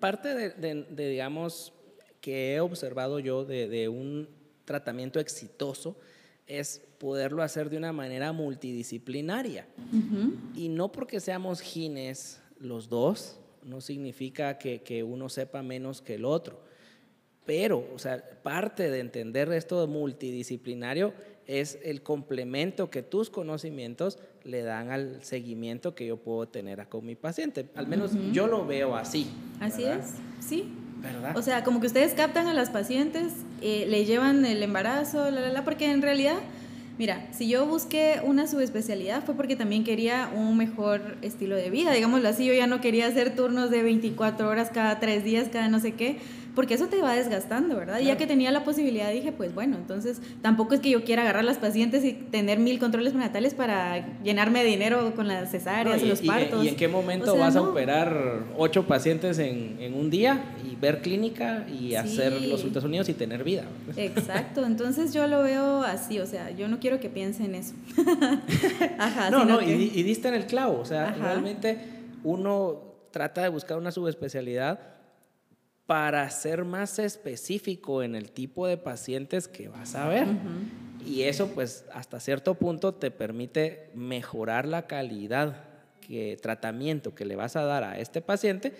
Parte 0.00 0.34
de, 0.34 0.84
digamos, 0.90 1.72
que 2.20 2.54
he 2.54 2.60
observado 2.60 3.20
yo 3.20 3.46
de, 3.46 3.68
de 3.68 3.88
un 3.88 4.28
tratamiento 4.66 5.18
exitoso 5.18 5.96
es 6.46 6.82
poderlo 6.98 7.42
hacer 7.42 7.70
de 7.70 7.76
una 7.76 7.92
manera 7.92 8.32
multidisciplinaria. 8.32 9.66
Y 10.54 10.68
no 10.68 10.92
porque 10.92 11.20
seamos 11.20 11.60
gines 11.60 12.40
los 12.58 12.88
dos, 12.88 13.38
no 13.62 13.80
significa 13.80 14.58
que, 14.58 15.02
uno 15.02 15.28
sepa 15.28 15.62
menos 15.62 16.00
que 16.00 16.14
el 16.14 16.24
otro. 16.24 16.60
Pero, 17.44 17.86
o 17.94 17.98
sea, 17.98 18.22
parte 18.42 18.90
de 18.90 18.98
entender 19.00 19.52
esto 19.52 19.86
multidisciplinario 19.86 21.12
es 21.46 21.78
el 21.84 22.02
complemento 22.02 22.90
que 22.90 23.02
tus 23.02 23.30
conocimientos 23.30 24.18
le 24.42 24.62
dan 24.62 24.90
al 24.90 25.22
seguimiento 25.22 25.94
que 25.94 26.06
yo 26.06 26.16
puedo 26.16 26.48
tener 26.48 26.88
con 26.88 27.04
mi 27.06 27.14
paciente. 27.14 27.68
Al 27.76 27.86
menos 27.86 28.12
yo 28.32 28.48
lo 28.48 28.66
veo 28.66 28.96
así. 28.96 29.30
Así 29.60 29.84
es, 29.84 30.14
sí. 30.40 30.72
¿Verdad? 30.96 31.36
O 31.36 31.42
sea, 31.42 31.62
como 31.62 31.80
que 31.80 31.86
ustedes 31.86 32.14
captan 32.14 32.48
a 32.48 32.54
las 32.54 32.70
pacientes, 32.70 33.32
eh, 33.60 33.84
le 33.86 34.06
llevan 34.06 34.44
el 34.44 34.62
embarazo, 34.62 35.30
la, 35.30 35.40
la, 35.42 35.50
la, 35.50 35.62
porque 35.62 35.90
en 35.90 36.02
realidad 36.02 36.38
Mira, 36.98 37.28
si 37.30 37.46
yo 37.46 37.66
busqué 37.66 38.20
una 38.24 38.46
subespecialidad 38.46 39.22
fue 39.22 39.34
porque 39.34 39.54
también 39.54 39.84
quería 39.84 40.30
un 40.34 40.56
mejor 40.56 41.18
estilo 41.20 41.54
de 41.54 41.68
vida, 41.68 41.92
digámoslo 41.92 42.26
así, 42.26 42.46
yo 42.46 42.54
ya 42.54 42.66
no 42.66 42.80
quería 42.80 43.06
hacer 43.06 43.36
turnos 43.36 43.70
de 43.70 43.82
24 43.82 44.48
horas 44.48 44.70
cada 44.72 44.98
tres 44.98 45.22
días, 45.22 45.48
cada 45.52 45.68
no 45.68 45.78
sé 45.78 45.92
qué, 45.92 46.18
porque 46.56 46.72
eso 46.72 46.86
te 46.86 47.02
va 47.02 47.14
desgastando, 47.14 47.76
¿verdad? 47.76 48.00
Y 48.00 48.06
ya 48.06 48.16
que 48.16 48.26
tenía 48.26 48.50
la 48.50 48.64
posibilidad 48.64 49.12
dije, 49.12 49.30
pues 49.30 49.54
bueno, 49.54 49.76
entonces 49.76 50.22
tampoco 50.40 50.74
es 50.74 50.80
que 50.80 50.88
yo 50.88 51.04
quiera 51.04 51.20
agarrar 51.20 51.44
las 51.44 51.58
pacientes 51.58 52.02
y 52.02 52.14
tener 52.14 52.58
mil 52.58 52.78
controles 52.78 53.12
prenatales 53.12 53.52
para 53.52 54.22
llenarme 54.22 54.64
de 54.64 54.70
dinero 54.70 55.14
con 55.14 55.28
las 55.28 55.50
cesáreas 55.50 56.02
y, 56.02 56.06
los 56.06 56.22
partos. 56.22 56.64
¿Y 56.64 56.68
en 56.68 56.76
qué 56.76 56.88
momento 56.88 57.36
vas 57.36 57.56
a 57.56 57.62
operar 57.62 58.44
ocho 58.56 58.86
pacientes 58.86 59.38
en, 59.38 59.76
en, 59.80 59.92
un 59.92 60.08
día 60.08 60.56
y 60.64 60.76
ver 60.76 61.02
clínica 61.02 61.66
y 61.68 61.94
hacer 61.94 62.40
los 62.40 62.64
ultrasonidos 62.64 63.10
y 63.10 63.12
tener 63.12 63.44
vida? 63.44 63.64
Exacto, 63.94 64.64
entonces 64.64 65.12
yo 65.12 65.26
lo 65.26 65.42
veo 65.42 65.82
así, 65.82 66.20
o 66.20 66.26
sea, 66.26 66.50
yo 66.52 66.68
no 66.68 66.80
quiero 66.80 67.00
que 67.00 67.10
piensen 67.10 67.54
eso. 67.54 67.74
Ajá, 68.98 69.28
no, 69.28 69.44
no, 69.44 69.60
y, 69.60 69.72
y, 69.72 70.02
diste 70.02 70.28
en 70.28 70.34
el 70.34 70.46
clavo, 70.46 70.80
o 70.80 70.86
sea, 70.86 71.12
realmente 71.12 71.78
uno 72.24 72.80
trata 73.10 73.42
de 73.42 73.50
buscar 73.50 73.76
una 73.76 73.92
subespecialidad 73.92 74.95
para 75.86 76.28
ser 76.30 76.64
más 76.64 76.98
específico 76.98 78.02
en 78.02 78.14
el 78.14 78.30
tipo 78.30 78.66
de 78.66 78.76
pacientes 78.76 79.46
que 79.46 79.68
vas 79.68 79.94
a 79.94 80.08
ver. 80.08 80.26
Y 81.04 81.22
eso 81.22 81.48
pues 81.54 81.84
hasta 81.94 82.18
cierto 82.18 82.54
punto 82.54 82.92
te 82.92 83.12
permite 83.12 83.90
mejorar 83.94 84.66
la 84.66 84.88
calidad 84.88 85.64
que 86.00 86.36
tratamiento 86.40 87.14
que 87.14 87.24
le 87.24 87.36
vas 87.36 87.56
a 87.56 87.64
dar 87.64 87.84
a 87.84 87.98
este 87.98 88.20
paciente, 88.20 88.72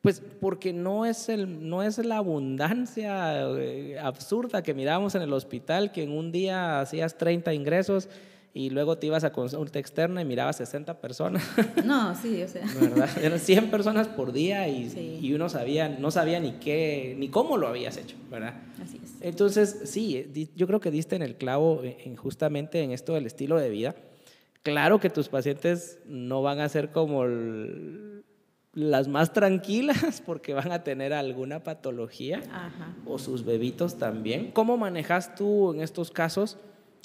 pues 0.00 0.22
porque 0.40 0.72
no 0.72 1.06
es, 1.06 1.28
el, 1.28 1.68
no 1.68 1.82
es 1.82 1.98
la 1.98 2.18
abundancia 2.18 3.42
eh, 3.58 3.98
absurda 3.98 4.62
que 4.62 4.74
mirábamos 4.74 5.14
en 5.14 5.22
el 5.22 5.32
hospital, 5.32 5.92
que 5.92 6.02
en 6.02 6.12
un 6.12 6.30
día 6.30 6.80
hacías 6.80 7.16
30 7.16 7.54
ingresos 7.54 8.08
y 8.56 8.70
luego 8.70 8.96
te 8.96 9.08
ibas 9.08 9.24
a 9.24 9.32
consulta 9.32 9.80
externa 9.80 10.22
y 10.22 10.24
mirabas 10.24 10.56
60 10.56 11.00
personas. 11.00 11.42
No, 11.84 12.14
sí, 12.14 12.40
o 12.42 12.48
sea. 12.48 12.64
¿Verdad? 12.80 13.10
Eran 13.20 13.40
100 13.40 13.70
personas 13.70 14.06
por 14.06 14.32
día 14.32 14.68
y, 14.68 15.18
y, 15.20 15.34
uno 15.34 15.48
sabía, 15.48 15.88
no 15.88 16.10
sabía 16.12 16.38
ni 16.38 16.52
qué, 16.52 17.16
ni 17.18 17.28
cómo 17.28 17.58
lo 17.58 17.66
habías 17.66 17.96
hecho, 17.96 18.16
¿verdad? 18.30 18.54
Así 18.82 19.00
es. 19.02 19.16
Entonces, 19.20 19.82
sí, 19.84 20.50
yo 20.54 20.66
creo 20.68 20.80
que 20.80 20.92
diste 20.92 21.16
en 21.16 21.22
el 21.22 21.36
clavo 21.36 21.82
en, 21.82 22.14
justamente 22.16 22.80
en 22.82 22.92
esto 22.92 23.14
del 23.14 23.26
estilo 23.26 23.58
de 23.58 23.70
vida. 23.70 23.96
Claro 24.62 25.00
que 25.00 25.10
tus 25.10 25.28
pacientes 25.28 25.98
no 26.06 26.40
van 26.42 26.60
a 26.60 26.68
ser 26.68 26.90
como 26.90 27.24
las 28.72 29.08
más 29.08 29.32
tranquilas 29.32 30.22
porque 30.26 30.54
van 30.54 30.70
a 30.70 30.84
tener 30.84 31.12
alguna 31.12 31.64
patología 31.64 32.40
o 33.04 33.18
sus 33.18 33.44
bebitos 33.44 33.98
también. 33.98 34.52
¿Cómo 34.52 34.76
manejas 34.76 35.34
tú 35.34 35.72
en 35.74 35.80
estos 35.80 36.10
casos 36.12 36.56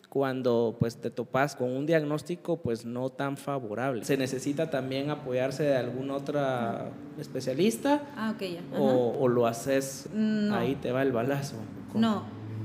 cuando 0.10 0.76
pues 0.80 0.98
te 0.98 1.12
topas 1.12 1.56
con 1.56 1.72
un 1.72 1.86
diagnóstico 1.86 2.58
pues 2.58 2.86
no 2.86 3.10
tan 3.10 3.38
favorable? 3.38 4.04
¿Se 4.04 4.18
necesita 4.18 4.70
también 4.70 5.12
apoyarse 5.12 5.64
de 5.64 5.78
algún 5.78 6.12
otro 6.12 6.40
especialista? 7.20 8.02
Ah, 8.16 8.34
ok, 8.36 8.42
ya. 8.42 8.80
O, 8.80 9.28
lo 9.28 9.46
haces, 9.46 10.10
ahí 10.52 10.76
te 10.76 10.92
va 10.92 11.04
el 11.04 11.12
balazo? 11.12 11.56
No, 11.94 12.24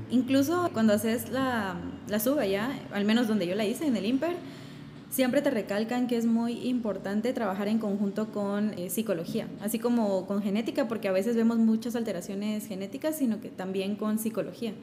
incluso 0.09 0.69
cuando 0.73 0.93
haces 0.93 1.29
la, 1.29 1.75
la 2.07 2.19
suba 2.19 2.45
ya, 2.45 2.77
al 2.91 3.05
menos 3.05 3.27
donde 3.27 3.47
yo 3.47 3.55
la 3.55 3.65
hice 3.65 3.85
en 3.85 3.95
el 3.95 4.05
IMPER, 4.05 4.35
siempre 5.15 5.41
te 5.41 5.49
recalcan 5.49 6.07
que 6.07 6.17
es 6.17 6.25
muy 6.25 6.67
importante 6.67 7.31
trabajar 7.31 7.69
en 7.69 7.79
conjunto 7.79 8.33
con 8.33 8.73
eh, 8.73 8.89
psicología, 8.89 9.47
así 9.61 9.79
como 9.79 10.27
con 10.27 10.41
genética, 10.41 10.89
porque 10.89 11.07
a 11.07 11.13
veces 11.13 11.37
vemos 11.37 11.57
muchas 11.57 11.95
alteraciones 11.95 12.67
genéticas, 12.67 13.17
sino 13.17 13.39
que 13.39 13.49
también 13.49 13.95
con 13.95 14.19
psicología. 14.19 14.73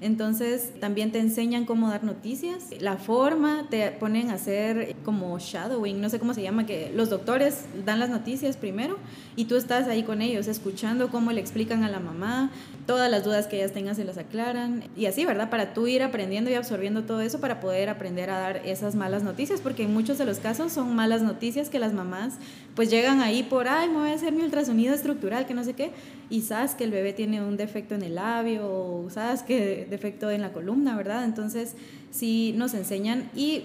Entonces 0.00 0.72
también 0.80 1.12
te 1.12 1.20
enseñan 1.20 1.64
cómo 1.64 1.88
dar 1.88 2.02
noticias, 2.02 2.70
la 2.80 2.96
forma, 2.96 3.66
te 3.70 3.90
ponen 3.92 4.30
a 4.30 4.34
hacer 4.34 4.96
como 5.04 5.38
shadowing, 5.38 6.00
no 6.00 6.08
sé 6.08 6.18
cómo 6.18 6.34
se 6.34 6.42
llama, 6.42 6.66
que 6.66 6.90
los 6.94 7.08
doctores 7.08 7.66
dan 7.84 8.00
las 8.00 8.10
noticias 8.10 8.56
primero 8.56 8.98
y 9.36 9.44
tú 9.44 9.56
estás 9.56 9.86
ahí 9.86 10.02
con 10.02 10.20
ellos 10.20 10.48
escuchando 10.48 11.08
cómo 11.08 11.30
le 11.30 11.40
explican 11.40 11.84
a 11.84 11.88
la 11.88 12.00
mamá, 12.00 12.50
todas 12.86 13.10
las 13.10 13.24
dudas 13.24 13.46
que 13.46 13.56
ellas 13.56 13.72
tengan 13.72 13.94
se 13.94 14.04
las 14.04 14.18
aclaran 14.18 14.84
y 14.96 15.06
así, 15.06 15.24
¿verdad? 15.24 15.50
Para 15.50 15.72
tú 15.72 15.86
ir 15.86 16.02
aprendiendo 16.02 16.50
y 16.50 16.54
absorbiendo 16.54 17.04
todo 17.04 17.20
eso 17.20 17.40
para 17.40 17.60
poder 17.60 17.88
aprender 17.88 18.30
a 18.30 18.38
dar 18.38 18.56
esas 18.64 18.96
malas 18.96 19.22
noticias, 19.22 19.60
porque 19.60 19.84
en 19.84 19.92
muchos 19.92 20.18
de 20.18 20.24
los 20.24 20.38
casos 20.38 20.72
son 20.72 20.96
malas 20.96 21.22
noticias 21.22 21.68
que 21.68 21.78
las 21.78 21.92
mamás 21.92 22.34
pues 22.74 22.90
llegan 22.90 23.20
ahí 23.20 23.42
por, 23.42 23.68
ay, 23.68 23.88
me 23.88 23.96
voy 23.96 24.10
a 24.10 24.14
hacer 24.14 24.32
mi 24.32 24.42
ultrasonido 24.42 24.94
estructural, 24.94 25.46
que 25.46 25.54
no 25.54 25.64
sé 25.64 25.74
qué, 25.74 25.90
y 26.30 26.42
sabes 26.42 26.74
que 26.74 26.84
el 26.84 26.90
bebé 26.90 27.12
tiene 27.12 27.42
un 27.42 27.56
defecto 27.56 27.94
en 27.94 28.02
el 28.02 28.14
labio, 28.14 28.66
o 28.66 29.10
sabes 29.10 29.42
que 29.42 29.86
defecto 29.90 30.30
en 30.30 30.40
la 30.40 30.52
columna, 30.52 30.96
¿verdad? 30.96 31.24
Entonces, 31.24 31.74
sí 32.10 32.54
nos 32.56 32.74
enseñan 32.74 33.30
y 33.34 33.64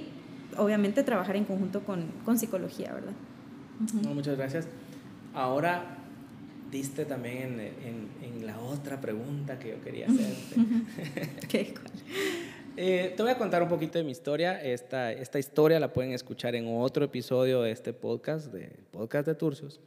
obviamente 0.58 1.04
trabajar 1.04 1.36
en 1.36 1.46
conjunto 1.46 1.82
con, 1.84 2.06
con 2.26 2.38
psicología, 2.38 2.94
¿verdad? 2.94 3.14
muchas 4.14 4.38
gracias. 4.38 4.68
Ahora 5.34 5.98
diste 6.72 7.06
también 7.06 7.60
en, 7.60 8.08
en, 8.22 8.46
la 8.46 8.60
otra 8.60 9.00
pregunta 9.00 9.60
que 9.60 9.70
yo 9.70 9.82
quería 9.84 10.08
hacerte. 10.08 10.56
¿Qué? 11.48 11.74
Eh, 12.80 13.16
te 13.18 13.24
voy 13.24 13.32
a 13.32 13.38
contar 13.40 13.64
un 13.64 13.70
poquito 13.70 13.98
de 13.98 14.04
mi 14.04 14.12
historia. 14.12 14.62
Esta, 14.62 15.12
esta 15.12 15.40
historia 15.40 15.80
la 15.80 15.92
pueden 15.92 16.12
escuchar 16.12 16.54
en 16.54 16.68
otro 16.68 17.04
episodio 17.04 17.64
de 17.64 17.72
este 17.72 17.92
podcast, 17.92 18.54
de 18.54 18.70
podcast 18.92 19.26
de 19.26 19.34
Turcios. 19.34 19.80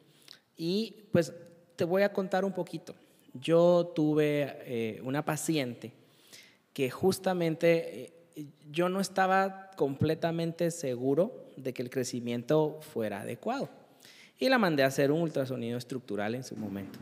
Y 0.57 1.05
pues 1.13 1.33
te 1.77 1.85
voy 1.85 2.03
a 2.03 2.13
contar 2.13 2.45
un 2.45 2.53
poquito. 2.53 2.97
Yo 3.33 3.93
tuve 3.95 4.57
eh, 4.65 5.01
una 5.05 5.25
paciente 5.25 5.93
que 6.73 6.91
justamente 6.91 8.13
eh, 8.35 8.47
yo 8.73 8.89
no 8.89 8.99
estaba 8.99 9.71
completamente 9.77 10.73
seguro 10.73 11.53
de 11.57 11.73
que 11.73 11.83
el 11.83 11.91
crecimiento 11.91 12.81
fuera 12.81 13.21
adecuado. 13.21 13.69
Y 14.37 14.49
la 14.49 14.59
mandé 14.59 14.83
a 14.83 14.87
hacer 14.87 15.13
un 15.13 15.21
ultrasonido 15.21 15.79
estructural 15.79 16.35
en 16.35 16.43
su 16.43 16.57
momento. 16.57 16.99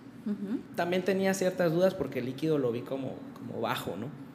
También 0.76 1.02
tenía 1.02 1.32
ciertas 1.32 1.72
dudas 1.72 1.94
porque 1.94 2.18
el 2.18 2.26
líquido 2.26 2.58
lo 2.58 2.70
vi 2.72 2.82
como, 2.82 3.14
como 3.38 3.62
bajo, 3.62 3.96
¿no? 3.96 4.27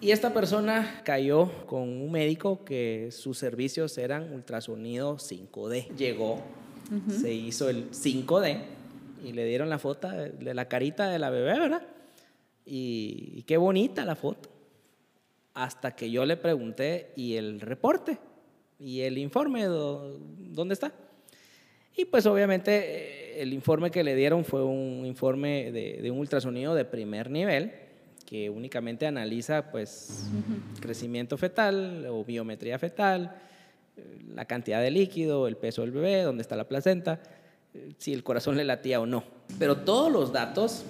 Y 0.00 0.12
esta 0.12 0.32
persona 0.32 1.00
cayó 1.04 1.50
con 1.66 1.80
un 1.80 2.12
médico 2.12 2.64
que 2.64 3.08
sus 3.10 3.36
servicios 3.36 3.98
eran 3.98 4.32
ultrasonido 4.32 5.16
5D. 5.16 5.96
Llegó, 5.96 6.40
se 7.10 7.34
hizo 7.34 7.68
el 7.68 7.90
5D 7.90 8.60
y 9.24 9.32
le 9.32 9.44
dieron 9.44 9.68
la 9.68 9.80
foto 9.80 10.08
de 10.08 10.54
la 10.54 10.68
carita 10.68 11.10
de 11.10 11.18
la 11.18 11.30
bebé, 11.30 11.58
¿verdad? 11.58 11.82
Y, 12.64 13.42
qué 13.42 13.56
bonita 13.56 14.04
la 14.04 14.14
foto. 14.14 14.48
Hasta 15.54 15.96
que 15.96 16.12
yo 16.12 16.24
le 16.24 16.36
pregunté, 16.36 17.10
¿y 17.16 17.34
el 17.34 17.60
reporte? 17.60 18.18
¿Y 18.78 19.00
el 19.00 19.18
informe? 19.18 19.64
¿Dónde 19.64 20.74
está? 20.74 20.92
Y 21.96 22.04
pues 22.04 22.24
obviamente 22.26 23.42
el 23.42 23.52
informe 23.52 23.90
que 23.90 24.04
le 24.04 24.14
dieron 24.14 24.44
fue 24.44 24.62
un 24.62 25.04
informe 25.04 25.72
de, 25.72 25.98
de 26.00 26.10
un 26.12 26.18
ultrasonido 26.20 26.76
de 26.76 26.84
primer 26.84 27.28
nivel 27.30 27.87
que 28.28 28.50
únicamente 28.50 29.06
analiza 29.06 29.70
pues 29.70 30.24
crecimiento 30.80 31.38
fetal 31.38 32.04
o 32.10 32.26
biometría 32.26 32.78
fetal, 32.78 33.34
eh, 33.96 34.18
la 34.34 34.44
cantidad 34.44 34.82
de 34.82 34.90
líquido, 34.90 35.48
el 35.48 35.56
peso 35.56 35.80
del 35.80 35.92
bebé, 35.92 36.24
dónde 36.24 36.42
está 36.42 36.54
la 36.54 36.68
placenta, 36.68 37.20
eh, 37.72 37.94
si 37.96 38.12
el 38.12 38.22
corazón 38.22 38.58
le 38.58 38.64
latía 38.64 39.00
o 39.00 39.06
no. 39.06 39.24
Pero 39.58 39.78
todos 39.78 40.12
los 40.12 40.30
datos 40.30 40.84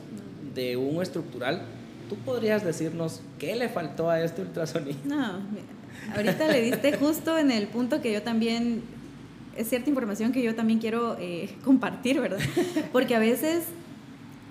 de 0.53 0.77
un 0.77 1.01
estructural, 1.01 1.63
¿tú 2.09 2.17
podrías 2.17 2.65
decirnos 2.65 3.21
qué 3.39 3.55
le 3.55 3.69
faltó 3.69 4.11
a 4.11 4.21
este 4.21 4.43
ultrasonido? 4.43 4.99
No, 5.05 5.39
ahorita 6.17 6.49
le 6.49 6.61
diste 6.61 6.97
justo 6.97 7.39
en 7.39 7.53
el 7.53 7.69
punto 7.69 8.01
que 8.01 8.13
yo 8.13 8.21
también, 8.21 8.83
es 9.57 9.69
cierta 9.69 9.89
información 9.89 10.33
que 10.33 10.43
yo 10.43 10.57
también 10.57 10.81
quiero 10.81 11.17
eh, 11.21 11.51
compartir, 11.65 12.21
¿verdad? 12.21 12.41
Porque 12.93 13.15
a 13.15 13.21
veces 13.21 13.63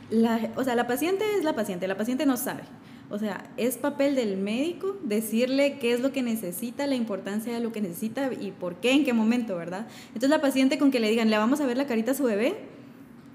la, 0.09 0.51
o 0.55 0.63
sea, 0.63 0.75
la 0.75 0.87
paciente 0.87 1.25
es 1.37 1.43
la 1.43 1.55
paciente, 1.55 1.87
la 1.87 1.97
paciente 1.97 2.25
no 2.25 2.37
sabe. 2.37 2.63
O 3.09 3.17
sea, 3.17 3.49
es 3.55 3.77
papel 3.77 4.15
del 4.15 4.35
médico 4.35 4.97
decirle 5.03 5.77
qué 5.79 5.93
es 5.93 6.01
lo 6.01 6.11
que 6.11 6.21
necesita, 6.21 6.87
la 6.87 6.95
importancia 6.95 7.53
de 7.53 7.61
lo 7.61 7.71
que 7.71 7.79
necesita 7.79 8.29
y 8.33 8.51
por 8.51 8.75
qué, 8.75 8.91
en 8.91 9.05
qué 9.05 9.13
momento, 9.13 9.55
¿verdad? 9.55 9.87
Entonces 10.07 10.29
la 10.29 10.41
paciente 10.41 10.77
con 10.77 10.91
que 10.91 10.99
le 10.99 11.09
digan, 11.09 11.29
le 11.29 11.37
vamos 11.37 11.61
a 11.61 11.65
ver 11.65 11.77
la 11.77 11.87
carita 11.87 12.11
a 12.11 12.15
su 12.15 12.23
bebé, 12.23 12.55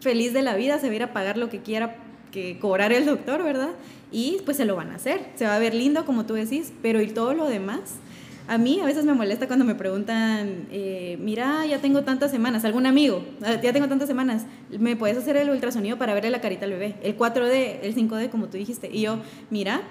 feliz 0.01 0.35
de 0.35 0.43
la 0.43 0.57
vida, 0.57 0.79
se 0.79 0.89
va 0.89 0.93
a 0.93 0.97
ir 0.97 1.03
a 1.03 1.13
pagar 1.15 1.39
lo 1.39 1.49
que 1.49 1.61
quiera 1.61 1.97
que 2.33 2.59
cobrar 2.59 2.93
el 2.93 3.07
doctor, 3.07 3.43
¿verdad? 3.43 3.71
Y 4.11 4.41
pues 4.45 4.59
se 4.59 4.67
lo 4.67 4.77
van 4.77 4.91
a 4.91 4.97
hacer, 4.97 5.25
se 5.37 5.47
va 5.47 5.57
a 5.57 5.59
ver 5.59 5.75
lindo 5.75 6.05
como 6.05 6.27
tú 6.27 6.35
decís, 6.35 6.73
pero 6.83 7.01
¿y 7.01 7.09
todo 7.09 7.33
lo 7.33 7.47
demás? 7.47 7.95
A 8.49 8.59
mí 8.59 8.81
a 8.81 8.85
veces 8.85 9.05
me 9.05 9.15
molesta 9.15 9.47
cuando 9.47 9.65
me 9.65 9.75
preguntan, 9.75 10.67
eh, 10.71 11.17
mira, 11.21 11.65
ya 11.65 11.79
tengo 11.79 12.03
tantas 12.03 12.31
semanas, 12.31 12.65
algún 12.65 12.87
amigo, 12.87 13.25
ah, 13.43 13.61
ya 13.63 13.73
tengo 13.73 13.89
tantas 13.89 14.09
semanas, 14.09 14.47
¿me 14.71 14.97
puedes 14.97 15.17
hacer 15.17 15.37
el 15.37 15.49
ultrasonido 15.51 15.97
para 15.97 16.13
verle 16.13 16.31
la 16.31 16.41
carita 16.41 16.65
al 16.65 16.73
bebé? 16.73 16.97
El 17.03 17.17
4D, 17.17 17.79
el 17.83 17.95
5D, 17.95 18.31
como 18.31 18.49
tú 18.49 18.57
dijiste. 18.57 18.91
Y 18.93 19.03
yo, 19.03 19.19
mira, 19.51 19.83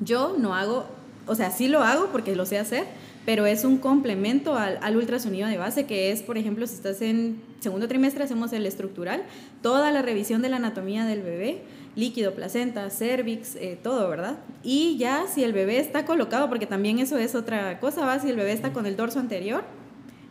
yo 0.00 0.36
no 0.36 0.54
hago, 0.54 0.86
o 1.26 1.34
sea, 1.36 1.50
sí 1.50 1.68
lo 1.68 1.80
hago 1.80 2.08
porque 2.10 2.34
lo 2.34 2.44
sé 2.44 2.58
hacer, 2.58 2.84
pero 3.24 3.46
es 3.46 3.64
un 3.64 3.78
complemento 3.78 4.56
al, 4.56 4.78
al, 4.82 4.96
ultrasonido 4.96 5.48
de 5.48 5.56
base, 5.56 5.86
que 5.86 6.10
es, 6.10 6.22
por 6.22 6.38
ejemplo, 6.38 6.66
si 6.66 6.74
estás 6.74 7.00
en 7.02 7.40
segundo 7.60 7.86
trimestre, 7.88 8.24
hacemos 8.24 8.52
el 8.52 8.66
estructural, 8.66 9.22
toda 9.62 9.92
la 9.92 10.02
revisión 10.02 10.42
de 10.42 10.48
la 10.48 10.56
anatomía 10.56 11.04
del 11.04 11.22
bebé, 11.22 11.62
líquido, 11.96 12.34
placenta, 12.34 12.88
cervix, 12.90 13.56
eh, 13.56 13.78
todo, 13.82 14.08
¿verdad? 14.08 14.36
Y 14.62 14.96
ya 14.98 15.26
si 15.26 15.42
el 15.42 15.52
bebé 15.52 15.80
está 15.80 16.04
colocado, 16.04 16.48
porque 16.48 16.66
también 16.66 16.98
eso 16.98 17.18
es 17.18 17.34
otra 17.34 17.80
cosa, 17.80 18.04
va, 18.04 18.18
si 18.20 18.28
el 18.28 18.36
bebé 18.36 18.52
está 18.52 18.72
con 18.72 18.86
el 18.86 18.96
dorso 18.96 19.18
anterior, 19.18 19.64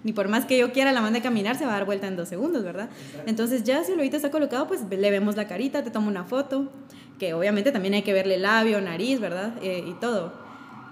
ni 0.04 0.14
por 0.14 0.28
más 0.28 0.46
que 0.46 0.60
yo 0.60 0.72
quiera 0.72 0.92
la 0.92 1.02
mande 1.02 1.20
a 1.20 1.22
caminar, 1.24 1.58
se 1.58 1.66
va 1.66 1.72
a 1.72 1.78
dar 1.78 1.86
vuelta 1.86 2.06
en 2.08 2.16
dos 2.16 2.30
segundos, 2.30 2.64
¿verdad? 2.64 2.90
Entonces 3.26 3.64
ya 3.64 3.84
si 3.84 3.94
el 3.94 3.98
bebé 3.98 4.16
está 4.16 4.30
colocado, 4.30 4.68
pues 4.68 4.82
le 4.88 5.10
vemos 5.10 5.36
la 5.36 5.48
carita, 5.48 5.84
te 5.84 5.90
tomo 5.90 6.08
una 6.08 6.24
foto, 6.24 6.70
que 7.18 7.34
obviamente 7.34 7.72
también 7.72 7.96
hay 7.96 8.04
que 8.04 8.14
verle 8.14 8.38
labio, 8.38 8.80
nariz, 8.82 9.20
¿verdad? 9.20 9.54
Eh, 9.64 9.84
y 9.88 9.94
todo. 9.94 10.34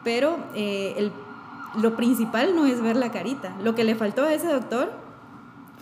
Pero 0.03 0.43
eh, 0.55 0.95
el, 0.97 1.11
lo 1.79 1.95
principal 1.95 2.55
no 2.55 2.65
es 2.65 2.81
ver 2.81 2.95
la 2.95 3.11
carita. 3.11 3.55
Lo 3.63 3.75
que 3.75 3.83
le 3.83 3.93
faltó 3.93 4.23
a 4.23 4.33
ese 4.33 4.47
doctor 4.47 5.02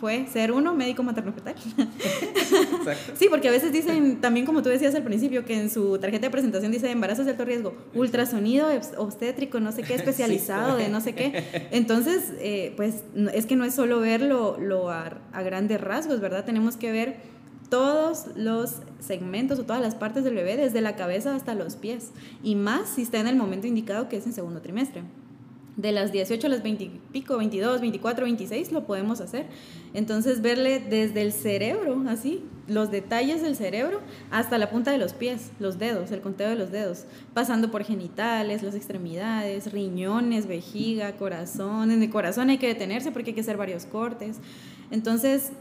fue 0.01 0.25
ser 0.25 0.51
uno 0.51 0.73
médico 0.73 1.03
materno-fetal. 1.03 1.53
sí, 3.13 3.27
porque 3.29 3.47
a 3.47 3.51
veces 3.51 3.71
dicen, 3.71 4.19
también 4.19 4.47
como 4.47 4.63
tú 4.63 4.69
decías 4.69 4.95
al 4.95 5.03
principio, 5.03 5.45
que 5.45 5.53
en 5.53 5.69
su 5.69 5.99
tarjeta 5.99 6.25
de 6.25 6.31
presentación 6.31 6.71
dice 6.71 6.89
embarazos 6.89 7.25
de 7.25 7.31
alto 7.31 7.45
riesgo, 7.45 7.75
ultrasonido 7.93 8.67
obstétrico, 8.97 9.59
no 9.59 9.71
sé 9.71 9.83
qué, 9.83 9.93
especializado 10.01 10.75
de 10.75 10.89
no 10.89 11.01
sé 11.01 11.13
qué. 11.13 11.69
Entonces, 11.69 12.33
eh, 12.39 12.73
pues 12.75 13.03
es 13.31 13.45
que 13.45 13.55
no 13.55 13.63
es 13.63 13.75
solo 13.75 13.99
verlo 13.99 14.57
lo 14.59 14.89
a, 14.89 15.21
a 15.31 15.43
grandes 15.43 15.79
rasgos, 15.79 16.19
¿verdad? 16.19 16.45
Tenemos 16.45 16.77
que 16.77 16.91
ver 16.91 17.17
todos 17.69 18.25
los 18.35 18.77
segmentos 18.99 19.59
o 19.59 19.65
todas 19.65 19.83
las 19.83 19.93
partes 19.93 20.23
del 20.23 20.33
bebé, 20.33 20.57
desde 20.57 20.81
la 20.81 20.95
cabeza 20.95 21.35
hasta 21.35 21.53
los 21.53 21.75
pies, 21.75 22.09
y 22.41 22.55
más 22.55 22.89
si 22.89 23.03
está 23.03 23.19
en 23.19 23.27
el 23.27 23.35
momento 23.35 23.67
indicado 23.67 24.09
que 24.09 24.17
es 24.17 24.25
en 24.25 24.33
segundo 24.33 24.61
trimestre 24.61 25.03
de 25.77 25.91
las 25.91 26.12
18 26.12 26.47
a 26.47 26.49
las 26.49 26.63
20 26.63 26.84
y 26.84 27.01
pico, 27.12 27.38
22, 27.38 27.81
24, 27.81 28.25
26, 28.25 28.71
lo 28.71 28.86
podemos 28.86 29.21
hacer. 29.21 29.45
Entonces, 29.93 30.41
verle 30.41 30.79
desde 30.79 31.21
el 31.21 31.31
cerebro, 31.31 32.03
así, 32.07 32.43
los 32.67 32.91
detalles 32.91 33.41
del 33.41 33.55
cerebro, 33.55 34.01
hasta 34.31 34.57
la 34.57 34.69
punta 34.69 34.91
de 34.91 34.97
los 34.97 35.13
pies, 35.13 35.51
los 35.60 35.79
dedos, 35.79 36.12
el 36.12 36.21
conteo 36.21 36.49
de 36.49 36.55
los 36.55 36.71
dedos, 36.71 37.05
pasando 37.34 37.71
por 37.71 37.84
genitales, 37.84 38.63
las 38.63 38.75
extremidades, 38.75 39.71
riñones, 39.71 40.47
vejiga, 40.47 41.13
corazón. 41.13 41.91
En 41.91 42.03
el 42.03 42.10
corazón 42.10 42.49
hay 42.49 42.57
que 42.57 42.67
detenerse 42.67 43.12
porque 43.12 43.31
hay 43.31 43.36
que 43.36 43.41
hacer 43.41 43.57
varios 43.57 43.86
cortes. 43.86 44.39
Entonces, 44.91 45.51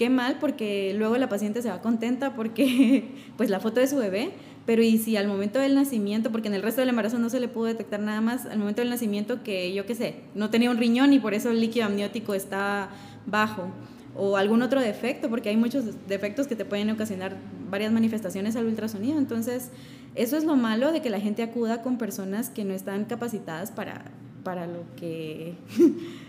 qué 0.00 0.08
mal 0.08 0.38
porque 0.40 0.94
luego 0.96 1.18
la 1.18 1.28
paciente 1.28 1.60
se 1.60 1.68
va 1.68 1.82
contenta 1.82 2.34
porque, 2.34 3.10
pues, 3.36 3.50
la 3.50 3.60
foto 3.60 3.80
de 3.80 3.86
su 3.86 3.98
bebé 3.98 4.30
pero 4.64 4.82
y 4.82 4.98
si 4.98 5.16
al 5.16 5.26
momento 5.26 5.58
del 5.58 5.74
nacimiento, 5.74 6.30
porque 6.30 6.48
en 6.48 6.54
el 6.54 6.62
resto 6.62 6.80
del 6.80 6.90
embarazo 6.90 7.18
no 7.18 7.28
se 7.28 7.40
le 7.40 7.48
pudo 7.48 7.66
detectar 7.66 7.98
nada 8.00 8.20
más, 8.20 8.46
al 8.46 8.58
momento 8.58 8.82
del 8.82 8.90
nacimiento 8.90 9.42
que 9.42 9.74
yo 9.74 9.84
qué 9.84 9.94
sé, 9.94 10.16
no 10.34 10.48
tenía 10.48 10.70
un 10.70 10.78
riñón 10.78 11.12
y 11.12 11.18
por 11.18 11.34
eso 11.34 11.50
el 11.50 11.60
líquido 11.60 11.86
amniótico 11.86 12.34
está 12.34 12.90
bajo, 13.26 13.68
o 14.14 14.36
algún 14.36 14.62
otro 14.62 14.80
defecto, 14.80 15.28
porque 15.28 15.48
hay 15.48 15.56
muchos 15.56 15.84
defectos 16.06 16.46
que 16.46 16.56
te 16.56 16.64
pueden 16.64 16.88
ocasionar 16.90 17.36
varias 17.70 17.90
manifestaciones 17.92 18.54
al 18.56 18.66
ultrasonido. 18.66 19.18
Entonces, 19.18 19.70
eso 20.14 20.36
es 20.36 20.44
lo 20.44 20.56
malo 20.56 20.92
de 20.92 21.02
que 21.02 21.10
la 21.10 21.20
gente 21.20 21.42
acuda 21.42 21.82
con 21.82 21.98
personas 21.98 22.50
que 22.50 22.64
no 22.64 22.74
están 22.74 23.06
capacitadas 23.06 23.70
para, 23.70 24.04
para 24.44 24.66
lo 24.66 24.84
que... 24.96 25.54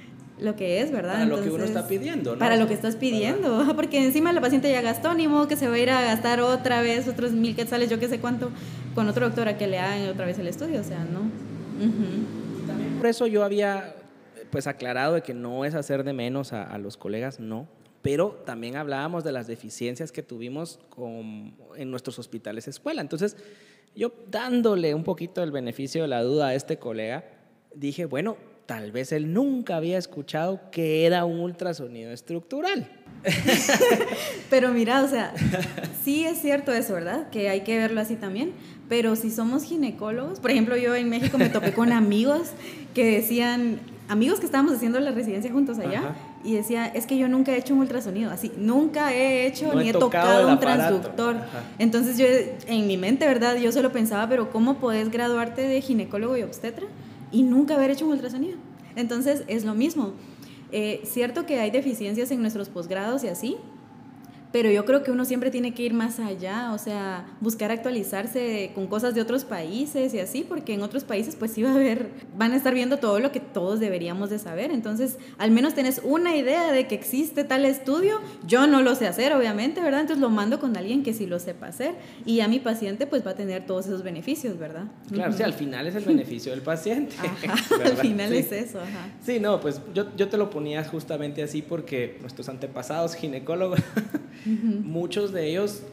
lo 0.42 0.56
que 0.56 0.82
es, 0.82 0.92
¿verdad? 0.92 1.14
Para 1.14 1.26
lo 1.26 1.42
que 1.42 1.52
uno 1.52 1.64
está 1.64 1.88
pidiendo, 1.88 2.34
¿no? 2.34 2.40
Para 2.40 2.58
lo 2.58 2.68
que 2.68 2.74
estás 2.74 2.96
pidiendo, 2.96 3.64
porque 3.76 4.04
encima 4.04 4.34
la 4.34 4.42
paciente 4.42 4.72
ya 4.72 4.82
gastó, 4.82 5.14
ni 5.14 5.28
modo 5.28 5.48
que 5.48 5.56
se 5.56 5.68
va 5.68 5.76
a 5.76 5.80
ir 5.80 5.92
a 5.92 6.02
gastar 6.02 6.42
otra 6.42 6.82
vez 6.82 7.08
otros 7.08 7.32
mil 7.32 7.56
quetzales, 7.56 7.90
yo 7.90 8.00
qué 8.00 8.10
sé 8.10 8.20
cuánto, 8.20 8.50
con 8.96 9.08
otro 9.08 9.28
doctor 9.28 9.48
a 9.48 9.58
que 9.58 9.68
le 9.68 9.78
hagan 9.78 10.10
otra 10.10 10.26
vez 10.26 10.40
el 10.40 10.48
estudio, 10.48 10.82
o 10.82 10.84
sea, 10.84 11.06
¿no? 11.06 11.30
También 12.68 12.98
por 12.98 13.08
eso 13.08 13.28
yo 13.28 13.44
había 13.44 13.96
pues 14.50 14.68
aclarado 14.68 15.14
de 15.14 15.22
que 15.22 15.34
no 15.34 15.64
es 15.64 15.76
hacer 15.76 16.04
de 16.04 16.14
menos 16.14 16.54
a, 16.54 16.78
los 16.80 16.98
colegas, 16.98 17.40
no, 17.40 17.68
pero 18.02 18.42
también 18.46 18.76
hablábamos 18.76 19.24
de 19.24 19.32
las 19.32 19.48
deficiencias 19.48 20.12
que 20.12 20.24
tuvimos 20.24 20.80
con, 20.90 21.54
en 21.78 21.90
nuestros 21.90 22.20
hospitales 22.20 22.68
escuela. 22.68 23.02
Entonces, 23.02 23.38
yo 23.96 24.12
dándole 24.30 24.94
un 24.94 25.04
poquito 25.04 25.42
el 25.42 25.52
beneficio 25.52 26.02
de 26.02 26.10
la 26.10 26.22
duda 26.24 26.48
a 26.48 26.56
este 26.56 26.80
colega, 26.80 27.26
dije, 27.74 28.06
bueno, 28.06 28.38
tal 28.66 28.92
vez 28.92 29.12
él 29.12 29.34
nunca 29.34 29.78
había 29.78 29.98
escuchado 29.98 30.62
que 30.72 31.06
era 31.06 31.26
un 31.26 31.40
ultrasonido 31.40 32.12
estructural. 32.12 32.90
pero 34.50 34.70
mira, 34.74 35.04
o 35.04 35.08
sea, 35.08 35.34
sí 36.04 36.26
es 36.26 36.40
cierto 36.40 36.72
eso, 36.72 36.94
¿verdad? 36.94 37.30
Que 37.30 37.50
hay 37.50 37.62
que 37.62 37.78
verlo 37.78 38.02
así 38.02 38.16
también. 38.16 38.54
Pero 38.90 39.16
si 39.16 39.32
somos 39.32 39.64
ginecólogos, 39.64 40.40
por 40.40 40.52
ejemplo, 40.52 40.76
yo 40.76 40.96
en 40.96 41.10
México 41.10 41.38
me 41.38 41.50
topé 41.50 41.74
con 41.74 41.92
amigos 41.92 42.50
que 42.94 43.06
decían, 43.06 43.80
amigos 44.10 44.40
que 44.40 44.46
estábamos 44.46 44.74
haciendo 44.74 45.00
la 45.00 45.12
residencia 45.12 45.52
juntos 45.52 45.80
allá 45.80 46.16
y 46.44 46.56
decía, 46.56 46.88
es 46.88 47.06
que 47.06 47.18
yo 47.18 47.30
nunca 47.30 47.54
he 47.54 47.58
hecho 47.58 47.74
un 47.74 47.80
ultrasonido, 47.80 48.32
así, 48.32 48.52
nunca 48.58 49.14
he 49.14 49.46
hecho 49.46 49.74
ni 49.76 49.90
he 49.90 49.94
tocado, 49.94 50.50
un 50.50 50.60
transductor. 50.60 51.38
Entonces 51.80 52.18
yo 52.18 52.26
en 52.68 52.88
mi 52.88 52.98
mente, 52.98 53.26
¿verdad? 53.26 53.56
Yo 53.58 53.72
solo 53.72 53.92
pensaba, 53.92 54.28
pero 54.28 54.52
¿cómo 54.52 54.80
podés 54.80 55.10
graduarte 55.12 55.62
de 55.62 55.80
ginecólogo 55.80 56.36
y 56.36 56.44
obstetra 56.44 56.86
y 57.32 57.44
nunca 57.44 57.76
haber 57.76 57.92
hecho 57.92 58.06
un 58.06 58.12
ultrasonido? 58.12 58.58
Entonces 58.96 59.44
es 59.48 59.66
lo 59.66 59.74
mismo. 59.74 60.14
Eh, 60.72 61.02
cierto 61.04 61.46
que 61.46 61.60
hay 61.60 61.72
deficiencias 61.72 62.32
en 62.32 62.42
nuestros 62.42 62.70
posgrados 62.70 63.24
y 63.24 63.28
así, 63.28 63.58
pero 64.52 64.70
yo 64.70 64.86
creo 64.86 65.04
que 65.04 65.12
uno 65.12 65.26
siempre 65.26 65.52
tiene 65.52 65.74
que 65.74 65.84
ir 65.84 65.94
más 65.94 66.20
allá, 66.20 66.74
o 66.74 66.78
sea, 66.78 67.26
buscar 67.40 67.72
actualizarse 67.72 68.72
con 68.76 68.88
cosas 68.88 69.16
de 69.16 69.22
otros 69.22 69.46
países 69.46 70.14
y 70.14 70.20
así, 70.20 70.46
porque 70.48 70.74
en 70.74 70.82
otros 70.82 71.04
países 71.04 71.36
pues 71.36 71.52
sí 71.56 71.64
va 71.64 71.72
a 71.72 71.76
haber, 71.76 72.10
van 72.38 72.52
a 72.52 72.56
estar 72.56 72.74
viendo 72.74 72.98
todo 72.98 73.20
lo 73.20 73.32
que 73.32 73.40
todos 73.40 73.80
deberíamos 73.80 74.30
de 74.30 74.40
saber, 74.40 74.72
entonces 74.72 75.18
al 75.38 75.52
menos 75.52 75.74
tenés 75.74 76.02
una 76.04 76.36
idea 76.36 76.72
de 76.72 76.88
que 76.88 76.96
existe 76.96 77.44
tal 77.44 77.66
estudio, 77.66 78.20
yo 78.46 78.68
no 78.68 78.82
lo 78.82 78.96
sé 78.96 79.08
hacer 79.08 79.34
obviamente, 79.34 79.82
¿verdad? 79.82 80.02
Entonces 80.02 80.22
lo 80.22 80.30
mando 80.30 80.60
con 80.60 80.76
alguien 80.76 81.04
que 81.04 81.14
sí 81.14 81.26
lo 81.26 81.40
sepa 81.40 81.68
hacer 81.68 81.96
y 82.26 82.42
a 82.42 82.48
mi 82.48 82.60
paciente 82.60 83.08
pues 83.08 83.26
va 83.26 83.32
a 83.32 83.36
tener 83.36 83.66
todos 83.66 83.86
esos 83.86 84.04
beneficios, 84.04 84.58
¿verdad? 84.58 84.86
Claro, 85.12 85.34
sí, 85.34 85.44
al 85.44 85.54
final 85.54 85.88
es 85.88 85.96
el 85.96 86.04
beneficio 86.04 86.52
del 86.52 86.62
paciente. 86.62 87.16
al 87.84 87.98
final 87.98 88.34
es 88.34 88.52
eso, 88.52 88.80
ajá. 88.80 89.10
Sí, 89.24 89.40
no, 89.40 89.60
pues 89.62 89.82
yo, 89.94 90.08
yo 90.16 90.28
te 90.28 90.38
lo 90.38 90.50
ponía 90.50 90.84
justamente 90.84 91.44
así 91.44 91.62
porque 91.62 92.18
nuestros 92.22 92.50
antepasados 92.50 93.16
ginecólogos 93.16 93.80
muchos 94.46 95.32
de 95.32 95.50
ellos 95.50 95.84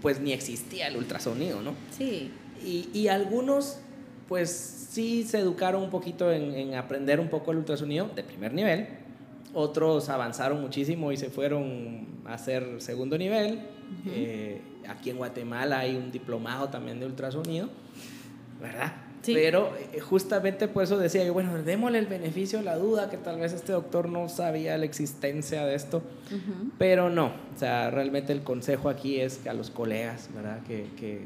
pues 0.00 0.20
ni 0.20 0.32
existía 0.32 0.88
el 0.88 0.96
ultrasonido, 0.96 1.62
¿no? 1.62 1.74
Sí. 1.96 2.30
Y, 2.64 3.08
algunos 3.08 3.78
pues 4.28 4.50
sí 4.90 5.24
se 5.24 5.38
educaron 5.38 5.82
un 5.82 5.90
poquito 5.90 6.32
en, 6.32 6.74
aprender 6.74 7.20
un 7.20 7.28
poco 7.28 7.52
el 7.52 7.58
ultrasonido 7.58 8.08
de 8.14 8.22
primer 8.22 8.52
nivel, 8.52 8.88
otros 9.54 10.08
avanzaron 10.08 10.60
muchísimo 10.60 11.12
y 11.12 11.16
se 11.16 11.28
fueron 11.28 12.06
a 12.24 12.34
hacer 12.34 12.80
segundo 12.80 13.18
nivel. 13.18 13.60
Eh, 14.06 14.62
aquí 14.88 15.10
en 15.10 15.18
Guatemala 15.18 15.80
hay 15.80 15.96
un 15.96 16.10
diplomado 16.10 16.68
también 16.68 16.98
de 16.98 17.06
ultrasonido, 17.06 17.68
¿verdad? 18.60 18.92
Pero 19.24 19.72
eh, 19.92 20.00
justamente 20.00 20.68
por 20.68 20.82
eso 20.82 20.98
decía 20.98 21.24
yo, 21.24 21.32
bueno, 21.32 21.62
démosle 21.62 21.98
el 21.98 22.06
beneficio 22.06 22.58
de 22.58 22.64
la 22.64 22.76
duda, 22.76 23.10
que 23.10 23.16
tal 23.16 23.38
vez 23.38 23.52
este 23.52 23.72
doctor 23.72 24.08
no 24.08 24.28
sabía 24.28 24.76
la 24.78 24.84
existencia 24.84 25.64
de 25.64 25.74
esto, 25.74 26.02
pero 26.78 27.10
no, 27.10 27.26
o 27.26 27.58
sea, 27.58 27.90
realmente 27.90 28.32
el 28.32 28.42
consejo 28.42 28.88
aquí 28.88 29.20
es 29.20 29.38
que 29.38 29.48
a 29.48 29.54
los 29.54 29.70
colegas, 29.70 30.28
¿verdad? 30.34 30.62
Que, 30.64 30.86
que 30.98 31.20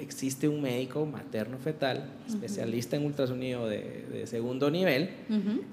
existe 0.00 0.48
un 0.48 0.60
médico 0.60 1.06
materno-fetal, 1.06 2.04
especialista 2.28 2.96
en 2.96 3.06
ultrasonido 3.06 3.68
de, 3.68 4.24
segundo 4.26 4.70
nivel, 4.70 5.10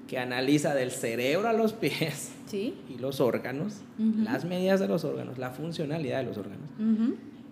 que 0.08 0.18
analiza 0.18 0.74
del 0.74 0.90
cerebro 0.90 1.48
a 1.48 1.52
los 1.52 1.72
pies 1.72 2.30
y 2.52 2.98
los 2.98 3.20
órganos, 3.20 3.80
las 3.98 4.44
medidas 4.44 4.80
de 4.80 4.88
los 4.88 5.04
órganos, 5.04 5.38
la 5.38 5.50
funcionalidad 5.50 6.18
de 6.18 6.24
los 6.24 6.38
órganos 6.38 6.68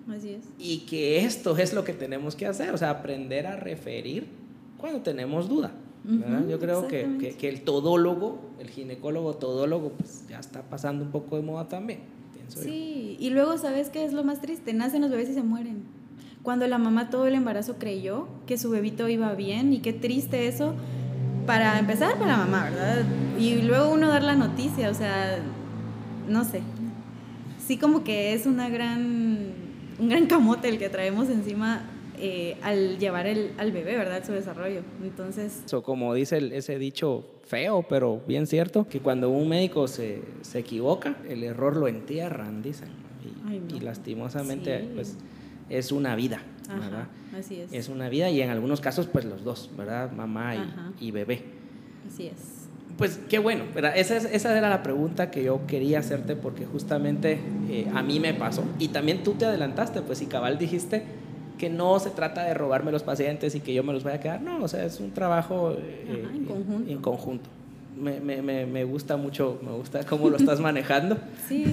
Así 0.08 0.30
es. 0.30 0.44
Y 0.58 0.80
que 0.80 1.24
esto 1.24 1.56
es 1.56 1.72
lo 1.72 1.84
que 1.84 1.92
tenemos 1.92 2.34
que 2.36 2.46
hacer, 2.46 2.70
o 2.74 2.78
sea, 2.78 2.90
aprender 2.90 3.46
a 3.46 3.56
referir 3.56 4.26
cuando 4.78 5.00
tenemos 5.00 5.48
duda. 5.48 5.72
yo 6.48 6.58
creo 6.58 6.88
que, 6.88 7.36
que, 7.38 7.48
el 7.48 7.62
todólogo, 7.62 8.40
el 8.58 8.68
ginecólogo 8.68 9.34
todólogo, 9.34 9.90
pues 9.90 10.24
ya 10.28 10.40
está 10.40 10.62
pasando 10.62 11.04
un 11.04 11.10
poco 11.10 11.36
de 11.36 11.42
moda 11.42 11.68
también. 11.68 12.00
sí, 12.48 13.16
y 13.20 13.30
luego, 13.30 13.56
¿sabes 13.58 13.90
qué 13.90 14.04
es 14.04 14.12
lo 14.12 14.24
más 14.24 14.40
triste? 14.40 14.72
Nacen 14.72 15.02
los 15.02 15.10
bebés 15.10 15.30
y 15.30 15.34
se 15.34 15.42
mueren. 15.42 15.82
Cuando 16.42 16.66
la 16.66 16.78
mamá 16.78 17.08
todo 17.08 17.28
el 17.28 17.34
embarazo 17.34 17.76
creyó 17.78 18.26
que 18.46 18.58
su 18.58 18.70
bebito 18.70 19.08
iba 19.08 19.32
bien 19.34 19.72
y 19.72 19.78
qué 19.78 19.92
triste 19.92 20.48
eso, 20.48 20.74
para 21.46 21.78
empezar 21.78 22.14
para 22.14 22.32
la 22.32 22.36
mamá, 22.38 22.64
¿verdad? 22.64 23.04
Y 23.38 23.62
luego 23.62 23.92
uno 23.92 24.08
dar 24.08 24.24
la 24.24 24.34
noticia, 24.34 24.90
o 24.90 24.94
sea, 24.94 25.38
no 26.28 26.44
sé. 26.44 26.62
Sí 27.64 27.76
como 27.78 28.02
que 28.02 28.34
es 28.34 28.46
una 28.46 28.68
gran 28.68 29.31
un 30.02 30.08
gran 30.08 30.26
camote 30.26 30.68
el 30.68 30.78
que 30.78 30.88
traemos 30.88 31.28
encima 31.28 31.82
eh, 32.18 32.56
al 32.62 32.98
llevar 32.98 33.26
el, 33.26 33.52
al 33.56 33.70
bebé, 33.70 33.96
¿verdad? 33.96 34.24
Su 34.26 34.32
desarrollo. 34.32 34.82
Entonces... 35.02 35.62
como 35.84 36.12
dice 36.12 36.56
ese 36.56 36.78
dicho 36.78 37.24
feo, 37.44 37.86
pero 37.88 38.20
bien 38.26 38.46
cierto, 38.46 38.86
que 38.88 39.00
cuando 39.00 39.30
un 39.30 39.48
médico 39.48 39.86
se, 39.86 40.22
se 40.42 40.58
equivoca, 40.58 41.16
el 41.28 41.44
error 41.44 41.76
lo 41.76 41.88
entierran, 41.88 42.62
dicen. 42.62 42.88
Y, 43.68 43.80
lastimosamente, 43.80 44.88
pues 44.94 45.16
es 45.68 45.92
una 45.92 46.16
vida, 46.16 46.42
¿verdad? 46.68 47.06
así 47.38 47.60
es. 47.60 47.72
Es 47.72 47.88
una 47.88 48.08
vida 48.08 48.30
y 48.30 48.40
en 48.40 48.50
algunos 48.50 48.80
casos, 48.80 49.06
pues 49.06 49.24
los 49.24 49.44
dos, 49.44 49.70
¿verdad? 49.76 50.10
Mamá 50.10 50.56
y, 51.00 51.06
y 51.06 51.10
bebé. 51.12 51.42
Así 52.08 52.26
es. 52.26 52.61
Pues 52.98 53.18
qué 53.28 53.38
bueno, 53.38 53.64
Esa, 53.94 54.16
esa 54.16 54.56
era 54.56 54.68
la 54.68 54.82
pregunta 54.82 55.30
que 55.30 55.42
yo 55.42 55.66
quería 55.66 55.98
hacerte 55.98 56.36
porque 56.36 56.66
justamente 56.66 57.40
eh, 57.70 57.90
a 57.94 58.02
mí 58.02 58.20
me 58.20 58.34
pasó 58.34 58.64
y 58.78 58.88
también 58.88 59.22
tú 59.22 59.32
te 59.34 59.46
adelantaste, 59.46 60.02
pues 60.02 60.18
si 60.18 60.26
cabal 60.26 60.58
dijiste 60.58 61.02
que 61.58 61.70
no 61.70 61.98
se 62.00 62.10
trata 62.10 62.44
de 62.44 62.54
robarme 62.54 62.92
los 62.92 63.02
pacientes 63.02 63.54
y 63.54 63.60
que 63.60 63.72
yo 63.72 63.82
me 63.84 63.92
los 63.92 64.02
voy 64.02 64.12
a 64.12 64.20
quedar, 64.20 64.42
no, 64.42 64.62
o 64.62 64.68
sea, 64.68 64.84
es 64.84 65.00
un 65.00 65.12
trabajo 65.12 65.72
eh, 65.72 66.26
en 66.34 66.44
conjunto. 66.44 66.90
En 66.90 66.98
conjunto. 66.98 67.50
Me, 67.96 68.20
me, 68.20 68.66
me, 68.66 68.84
gusta 68.84 69.16
mucho, 69.16 69.60
me 69.62 69.70
gusta 69.70 70.04
cómo 70.04 70.28
lo 70.28 70.38
estás 70.38 70.58
manejando. 70.60 71.18
sí. 71.48 71.72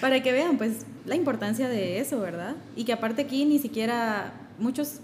Para 0.00 0.22
que 0.22 0.32
vean, 0.32 0.58
pues, 0.58 0.84
la 1.06 1.14
importancia 1.14 1.68
de 1.68 2.00
eso, 2.00 2.20
¿verdad? 2.20 2.56
Y 2.76 2.84
que 2.84 2.92
aparte 2.92 3.22
aquí 3.22 3.46
ni 3.46 3.58
siquiera 3.58 4.34
muchos 4.58 5.00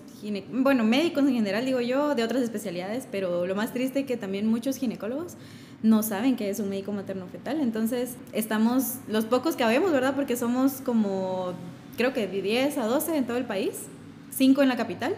bueno, 0.52 0.84
médicos 0.84 1.24
en 1.24 1.34
general, 1.34 1.64
digo 1.64 1.80
yo, 1.80 2.14
de 2.14 2.22
otras 2.22 2.42
especialidades, 2.42 3.08
pero 3.10 3.46
lo 3.46 3.54
más 3.54 3.72
triste 3.72 4.00
es 4.00 4.06
que 4.06 4.16
también 4.16 4.46
muchos 4.46 4.76
ginecólogos 4.76 5.36
no 5.82 6.02
saben 6.02 6.36
que 6.36 6.50
es 6.50 6.60
un 6.60 6.68
médico 6.68 6.92
materno-fetal. 6.92 7.60
Entonces, 7.60 8.16
estamos, 8.32 8.96
los 9.08 9.24
pocos 9.24 9.56
que 9.56 9.64
habemos, 9.64 9.92
¿verdad? 9.92 10.14
Porque 10.14 10.36
somos 10.36 10.82
como, 10.82 11.54
creo 11.96 12.12
que 12.12 12.26
de 12.26 12.42
10 12.42 12.78
a 12.78 12.86
12 12.86 13.16
en 13.16 13.26
todo 13.26 13.38
el 13.38 13.44
país, 13.44 13.86
5 14.30 14.62
en 14.62 14.68
la 14.68 14.76
capital. 14.76 15.16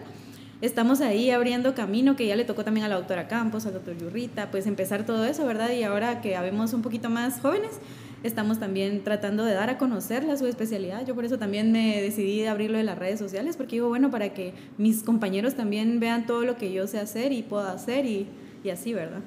Estamos 0.60 1.00
ahí 1.00 1.30
abriendo 1.30 1.74
camino, 1.74 2.14
que 2.14 2.24
ya 2.26 2.36
le 2.36 2.44
tocó 2.44 2.62
también 2.62 2.86
a 2.86 2.88
la 2.88 2.94
doctora 2.94 3.26
Campos, 3.26 3.66
al 3.66 3.72
doctor 3.72 3.98
Yurrita, 3.98 4.52
pues 4.52 4.68
empezar 4.68 5.04
todo 5.04 5.24
eso, 5.24 5.44
¿verdad? 5.44 5.72
Y 5.72 5.82
ahora 5.82 6.20
que 6.20 6.36
habemos 6.36 6.72
un 6.72 6.82
poquito 6.82 7.10
más 7.10 7.40
jóvenes, 7.40 7.80
estamos 8.22 8.60
también 8.60 9.02
tratando 9.04 9.44
de 9.44 9.54
dar 9.54 9.70
a 9.70 9.78
conocer 9.78 10.24
la 10.24 10.36
subespecialidad. 10.36 11.06
Yo 11.06 11.14
por 11.14 11.24
eso 11.24 11.38
también 11.38 11.72
me 11.72 12.00
decidí 12.00 12.44
a 12.44 12.52
abrirlo 12.52 12.78
de 12.78 12.84
las 12.84 12.98
redes 12.98 13.18
sociales, 13.18 13.56
porque 13.56 13.76
digo, 13.76 13.88
bueno, 13.88 14.10
para 14.10 14.32
que 14.32 14.54
mis 14.78 15.02
compañeros 15.02 15.54
también 15.54 16.00
vean 16.00 16.26
todo 16.26 16.42
lo 16.44 16.56
que 16.56 16.72
yo 16.72 16.86
sé 16.86 16.98
hacer 16.98 17.32
y 17.32 17.42
puedo 17.42 17.66
hacer 17.66 18.06
y, 18.06 18.26
y 18.64 18.70
así, 18.70 18.94
¿verdad? 18.94 19.20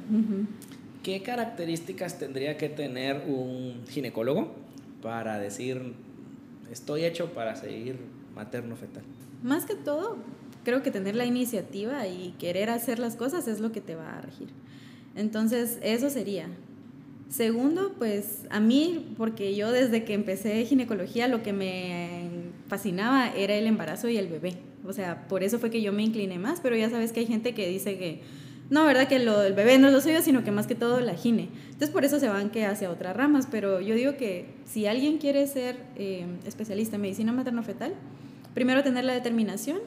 ¿Qué 1.03 1.21
características 1.21 2.17
tendría 2.17 2.57
que 2.57 2.69
tener 2.69 3.23
un 3.27 3.83
ginecólogo 3.89 4.53
para 5.01 5.37
decir, 5.37 5.93
estoy 6.71 7.05
hecho 7.05 7.33
para 7.33 7.55
seguir 7.55 7.99
materno-fetal? 8.33 9.03
Más 9.43 9.65
que 9.65 9.75
todo, 9.75 10.17
creo 10.63 10.81
que 10.81 10.91
tener 10.91 11.15
la 11.15 11.25
iniciativa 11.25 12.07
y 12.07 12.33
querer 12.39 12.69
hacer 12.69 12.99
las 12.99 13.15
cosas 13.15 13.47
es 13.47 13.59
lo 13.59 13.71
que 13.71 13.81
te 13.81 13.95
va 13.95 14.17
a 14.17 14.21
regir. 14.21 14.47
Entonces, 15.15 15.79
eso 15.81 16.09
sería. 16.09 16.47
Segundo, 17.29 17.93
pues 17.97 18.45
a 18.49 18.59
mí, 18.59 19.13
porque 19.17 19.55
yo 19.55 19.71
desde 19.71 20.03
que 20.03 20.13
empecé 20.13 20.63
ginecología 20.65 21.27
lo 21.27 21.43
que 21.43 21.53
me 21.53 22.29
fascinaba 22.67 23.29
era 23.29 23.55
el 23.55 23.67
embarazo 23.67 24.09
y 24.09 24.17
el 24.17 24.27
bebé. 24.27 24.57
O 24.85 24.93
sea, 24.93 25.27
por 25.27 25.43
eso 25.43 25.59
fue 25.59 25.69
que 25.69 25.81
yo 25.81 25.91
me 25.91 26.03
incliné 26.03 26.37
más, 26.37 26.59
pero 26.61 26.75
ya 26.75 26.89
sabes 26.89 27.11
que 27.11 27.21
hay 27.21 27.25
gente 27.25 27.53
que 27.53 27.67
dice 27.67 27.97
que 27.97 28.21
No, 28.69 28.85
¿verdad? 28.85 29.07
Que 29.07 29.19
lo, 29.19 29.43
el 29.43 29.53
bebé 29.53 29.77
no 29.77 29.87
es 29.87 29.93
lo 29.93 30.01
suyo, 30.01 30.21
sino 30.21 30.43
que 30.43 30.51
más 30.51 30.65
que 30.67 30.75
todo 30.75 30.99
la 30.99 31.15
gine. 31.15 31.49
Entonces 31.65 31.89
por 31.89 32.05
eso 32.05 32.19
se 32.19 32.27
van 32.29 32.49
que 32.49 32.65
hacia 32.65 32.89
otras 32.89 33.15
ramas, 33.15 33.47
pero 33.49 33.81
yo 33.81 33.95
digo 33.95 34.17
que 34.17 34.45
si 34.65 34.87
alguien 34.87 35.17
quiere 35.17 35.45
ser 35.47 35.77
eh, 35.95 36.25
especialista 36.47 36.95
en 36.95 37.03
medicina 37.03 37.31
materno-fetal, 37.31 37.93
primero 38.53 38.83
tener 38.83 39.03
la 39.05 39.13
determinación 39.13 39.79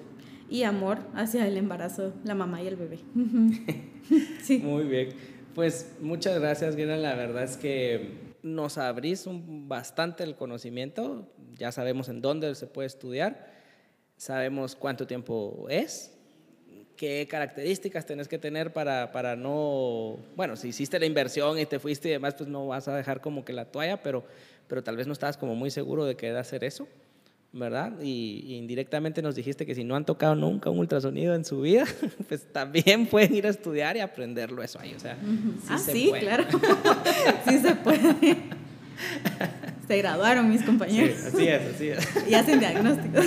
y 0.50 0.62
amor 0.62 0.98
hacia 1.14 1.46
el 1.46 1.56
embarazo, 1.56 2.12
la 2.24 2.34
mamá 2.34 2.62
y 2.62 2.66
el 2.68 2.76
bebé. 2.76 2.98
sí. 4.42 4.58
Muy 4.58 4.84
bien. 4.84 5.08
Pues 5.58 5.90
muchas 5.98 6.38
gracias, 6.38 6.76
Gina. 6.76 6.96
La 6.96 7.16
verdad 7.16 7.42
es 7.42 7.56
que 7.56 8.36
nos 8.44 8.78
abrís 8.78 9.26
un, 9.26 9.68
bastante 9.68 10.22
el 10.22 10.36
conocimiento. 10.36 11.26
Ya 11.56 11.72
sabemos 11.72 12.08
en 12.08 12.22
dónde 12.22 12.54
se 12.54 12.68
puede 12.68 12.86
estudiar, 12.86 13.44
sabemos 14.16 14.76
cuánto 14.76 15.08
tiempo 15.08 15.66
es, 15.68 16.16
qué 16.96 17.26
características 17.28 18.06
tenés 18.06 18.28
que 18.28 18.38
tener 18.38 18.72
para, 18.72 19.10
para 19.10 19.34
no, 19.34 20.18
bueno, 20.36 20.54
si 20.54 20.68
hiciste 20.68 21.00
la 21.00 21.06
inversión 21.06 21.58
y 21.58 21.66
te 21.66 21.80
fuiste 21.80 22.06
y 22.06 22.12
demás, 22.12 22.36
pues 22.36 22.48
no 22.48 22.68
vas 22.68 22.86
a 22.86 22.94
dejar 22.94 23.20
como 23.20 23.44
que 23.44 23.52
la 23.52 23.64
toalla, 23.64 24.00
pero, 24.00 24.22
pero 24.68 24.84
tal 24.84 24.96
vez 24.96 25.08
no 25.08 25.12
estabas 25.12 25.36
como 25.36 25.56
muy 25.56 25.72
seguro 25.72 26.04
de 26.04 26.14
querer 26.14 26.36
hacer 26.36 26.62
eso. 26.62 26.86
¿Verdad? 27.52 28.00
Y, 28.02 28.56
indirectamente 28.56 29.22
nos 29.22 29.34
dijiste 29.34 29.64
que 29.64 29.74
si 29.74 29.84
no 29.84 29.96
han 29.96 30.04
tocado 30.04 30.34
nunca 30.34 30.70
un 30.70 30.78
ultrasonido 30.78 31.34
en 31.34 31.44
su 31.44 31.60
vida, 31.60 31.84
pues 32.28 32.44
también 32.52 33.06
pueden 33.06 33.34
ir 33.34 33.46
a 33.46 33.50
estudiar 33.50 33.96
y 33.96 34.00
aprenderlo 34.00 34.62
eso 34.62 34.78
ahí. 34.80 34.94
O 34.94 35.00
sea, 35.00 35.16
sí 35.16 35.68
ah, 35.68 35.78
sí, 35.78 36.12
claro. 36.20 36.44
sí 37.48 37.58
se 37.58 37.74
puede. 37.74 38.36
Se 39.86 39.96
graduaron 39.96 40.50
mis 40.50 40.62
compañeros. 40.62 41.16
Sí, 41.16 41.48
así 41.48 41.48
es, 41.48 41.74
así 41.74 41.88
es. 41.88 42.28
Y 42.28 42.34
hacen 42.34 42.60
diagnósticos. 42.60 43.24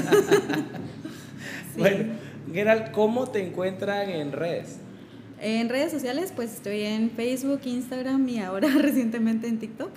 Bueno, 1.76 2.14
Gerald, 2.54 2.92
¿cómo 2.92 3.28
te 3.28 3.44
encuentran 3.44 4.10
en 4.10 4.32
redes? 4.32 4.78
En 5.40 5.70
redes 5.70 5.92
sociales, 5.92 6.32
pues 6.36 6.54
estoy 6.54 6.84
en 6.84 7.10
Facebook, 7.10 7.62
Instagram 7.64 8.30
y 8.30 8.40
ahora 8.40 8.68
recientemente 8.78 9.48
en 9.48 9.58
TikTok 9.58 9.90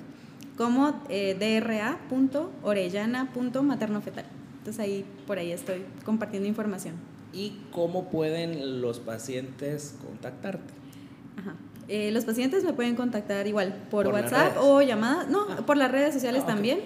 como 0.56 1.00
eh, 1.08 1.36
dra.orellana.maternofetal. 1.60 4.24
Entonces 4.58 4.80
ahí, 4.80 5.04
por 5.26 5.38
ahí 5.38 5.52
estoy 5.52 5.84
compartiendo 6.04 6.48
información. 6.48 6.94
¿Y 7.32 7.60
cómo 7.72 8.10
pueden 8.10 8.80
los 8.80 9.00
pacientes 9.00 9.96
contactarte? 10.00 10.72
Ajá. 11.36 11.56
Eh, 11.88 12.12
los 12.12 12.24
pacientes 12.24 12.64
me 12.64 12.72
pueden 12.72 12.96
contactar 12.96 13.46
igual 13.46 13.74
por, 13.90 14.06
WhatsApp 14.06 14.56
o 14.58 14.80
llamada, 14.80 15.26
no, 15.26 15.44
ah. 15.50 15.66
por 15.66 15.76
las 15.76 15.90
redes 15.90 16.14
sociales 16.14 16.44
ah, 16.44 16.46
también. 16.46 16.80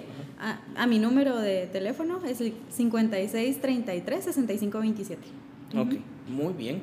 A, 0.77 0.87
mi 0.87 1.01
número 1.01 1.37
de 1.37 1.67
teléfono 1.67 2.25
es 2.25 2.41
el 2.41 2.55
5633 2.71 4.25
6527. 4.25 5.23
Ok, 5.77 5.95
muy 6.29 6.53
bien. 6.53 6.83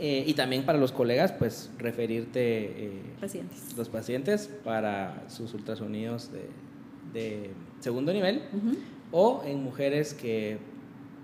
Eh, 0.00 0.24
y 0.26 0.34
también 0.34 0.64
para 0.64 0.78
los 0.78 0.92
colegas, 0.92 1.32
pues 1.32 1.70
referirte 1.78 2.40
eh, 2.40 3.02
pacientes. 3.20 3.76
los 3.76 3.88
pacientes 3.88 4.48
para 4.64 5.24
sus 5.28 5.54
ultrasonidos 5.54 6.30
de, 7.12 7.50
segundo 7.80 8.12
nivel 8.12 8.42
o 9.10 9.42
en 9.44 9.62
mujeres 9.62 10.14
que, 10.14 10.58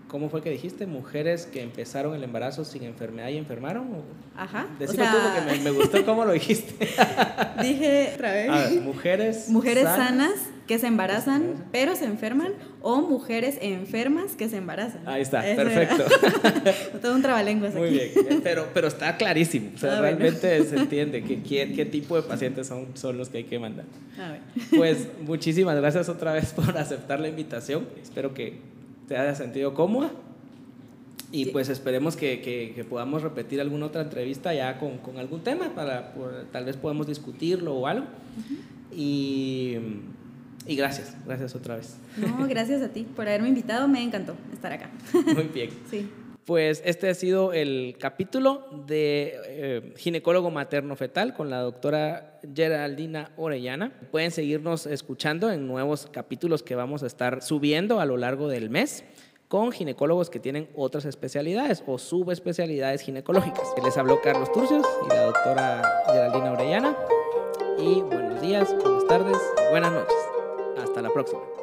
¿cómo 0.09 0.29
fue 0.29 0.43
que 0.43 0.51
dijiste? 0.51 0.87
Mujeres 0.87 1.47
que 1.47 1.63
empezaron 1.63 2.15
el 2.15 2.23
embarazo 2.23 2.65
sin 2.65 2.85
enfermedad 2.85 3.29
y 3.29 3.37
enfermaron. 3.37 4.03
Ajá. 4.37 4.67
Decime 4.79 5.05
tú 5.05 5.17
porque 5.23 5.61
me, 5.61 5.71
gustó 5.71 6.05
cómo 6.05 6.25
lo 6.25 6.33
dijiste. 6.33 6.89
Dije 7.63 8.13
otra 8.15 8.33
vez. 8.33 8.83
mujeres. 8.83 9.49
Mujeres 9.49 9.85
sanas 9.85 10.35
que 10.67 10.79
se 10.79 10.87
embarazan, 10.87 11.67
pero 11.73 11.95
se 11.95 12.07
enferman, 12.07 12.53
o 12.81 13.03
mujeres 13.03 13.59
enfermas 13.61 14.33
que 14.33 14.49
se 14.49 14.57
embarazan. 14.57 15.07
Ahí 15.07 15.21
está, 15.21 15.43
perfecto. 15.43 16.05
Todo 17.03 17.15
un 17.15 17.23
trabalenguas 17.23 17.75
Muy 17.75 17.91
bien, 17.91 18.11
pero, 18.43 18.69
pero 18.73 18.89
está 18.89 19.17
clarísimo, 19.17 19.73
o 19.75 19.79
sea, 19.79 19.99
ah, 19.99 20.01
realmente 20.01 20.65
se 20.65 20.77
entiende 20.77 21.23
que, 21.23 21.43
qué, 21.43 21.73
qué, 21.75 21.85
tipo 21.85 22.17
de 22.17 22.23
pacientes 22.23 22.67
son, 22.67 22.89
son 22.95 23.19
los 23.19 23.29
que 23.29 23.39
hay 23.39 23.45
que 23.45 23.59
mandar. 23.59 23.85
Ah, 24.19 24.37
pues 24.75 25.07
muchísimas 25.21 25.77
gracias 25.77 26.09
otra 26.09 26.33
vez 26.33 26.53
por 26.53 26.77
aceptar 26.79 27.21
la 27.21 27.29
invitación, 27.29 27.87
espero 28.03 28.33
que 28.33 28.59
te 29.09 29.17
haya 29.17 29.35
sentido 29.35 29.75
cómoda. 29.75 30.11
Y 31.33 31.47
pues 31.47 31.69
esperemos 31.69 32.15
que, 32.15 32.41
que, 32.41 32.85
podamos 32.85 33.23
repetir 33.23 33.61
alguna 33.61 33.87
otra 33.87 34.03
entrevista 34.03 34.55
ya 34.55 34.79
con, 34.79 34.99
con 34.99 35.19
algún 35.19 35.41
tema, 35.41 35.75
para 35.75 36.15
tal 36.53 36.65
vez 36.65 36.77
podamos 36.77 37.09
discutirlo 37.09 37.75
o 37.75 37.87
algo. 37.89 38.07
Y 38.95 39.79
y 40.67 40.77
gracias, 40.77 41.15
gracias 41.27 41.55
otra 41.55 41.77
vez. 41.77 41.97
No, 42.17 42.47
gracias 42.49 42.81
a 42.83 42.89
ti 42.89 43.05
por 43.05 43.29
haberme 43.29 43.49
invitado, 43.49 43.87
me 43.87 44.03
encantó 44.03 44.35
estar 44.53 44.73
acá. 44.73 44.91
Muy 45.35 45.45
bien. 45.45 45.71
Sí. 45.91 46.09
Pues 46.45 46.83
este 46.85 47.09
ha 47.09 47.15
sido 47.15 47.55
el 47.55 47.97
capítulo 47.99 48.67
de 48.87 49.35
eh, 49.47 49.95
ginecólogo 49.97 50.51
materno 50.51 50.95
fetal 50.95 51.33
con 51.35 51.49
la 51.49 51.61
doctora 51.61 52.39
Geraldina 52.55 53.31
Orellana. 53.39 53.93
Pueden 54.11 54.31
seguirnos 54.31 54.87
escuchando 54.87 55.51
en 55.51 55.67
nuevos 55.67 56.07
capítulos 56.13 56.63
que 56.63 56.75
vamos 56.75 57.03
a 57.03 57.07
estar 57.07 57.41
subiendo 57.43 57.99
a 57.99 58.05
lo 58.05 58.19
largo 58.19 58.49
del 58.49 58.69
mes 58.69 59.05
con 59.49 59.73
ginecólogos 59.73 60.29
que 60.29 60.39
tienen 60.39 60.69
otras 60.75 61.07
especialidades 61.07 61.83
o 61.87 61.97
subespecialidades 61.97 63.01
ginecológicas. 63.01 63.73
Les 63.83 63.97
habló 63.97 64.21
Carlos 64.21 64.53
Turcios 64.53 64.87
y 65.07 65.09
la 65.09 65.25
doctora 65.25 66.03
Geraldina 66.07 66.53
Orellana. 66.53 66.97
Y 67.79 68.03
buenos 68.03 68.43
días, 68.43 68.75
buenas 68.83 69.07
tardes, 69.07 69.39
buenas 69.71 69.93
noches. 69.93 70.17
Hasta 70.77 71.01
la 71.01 71.11
próxima. 71.11 71.54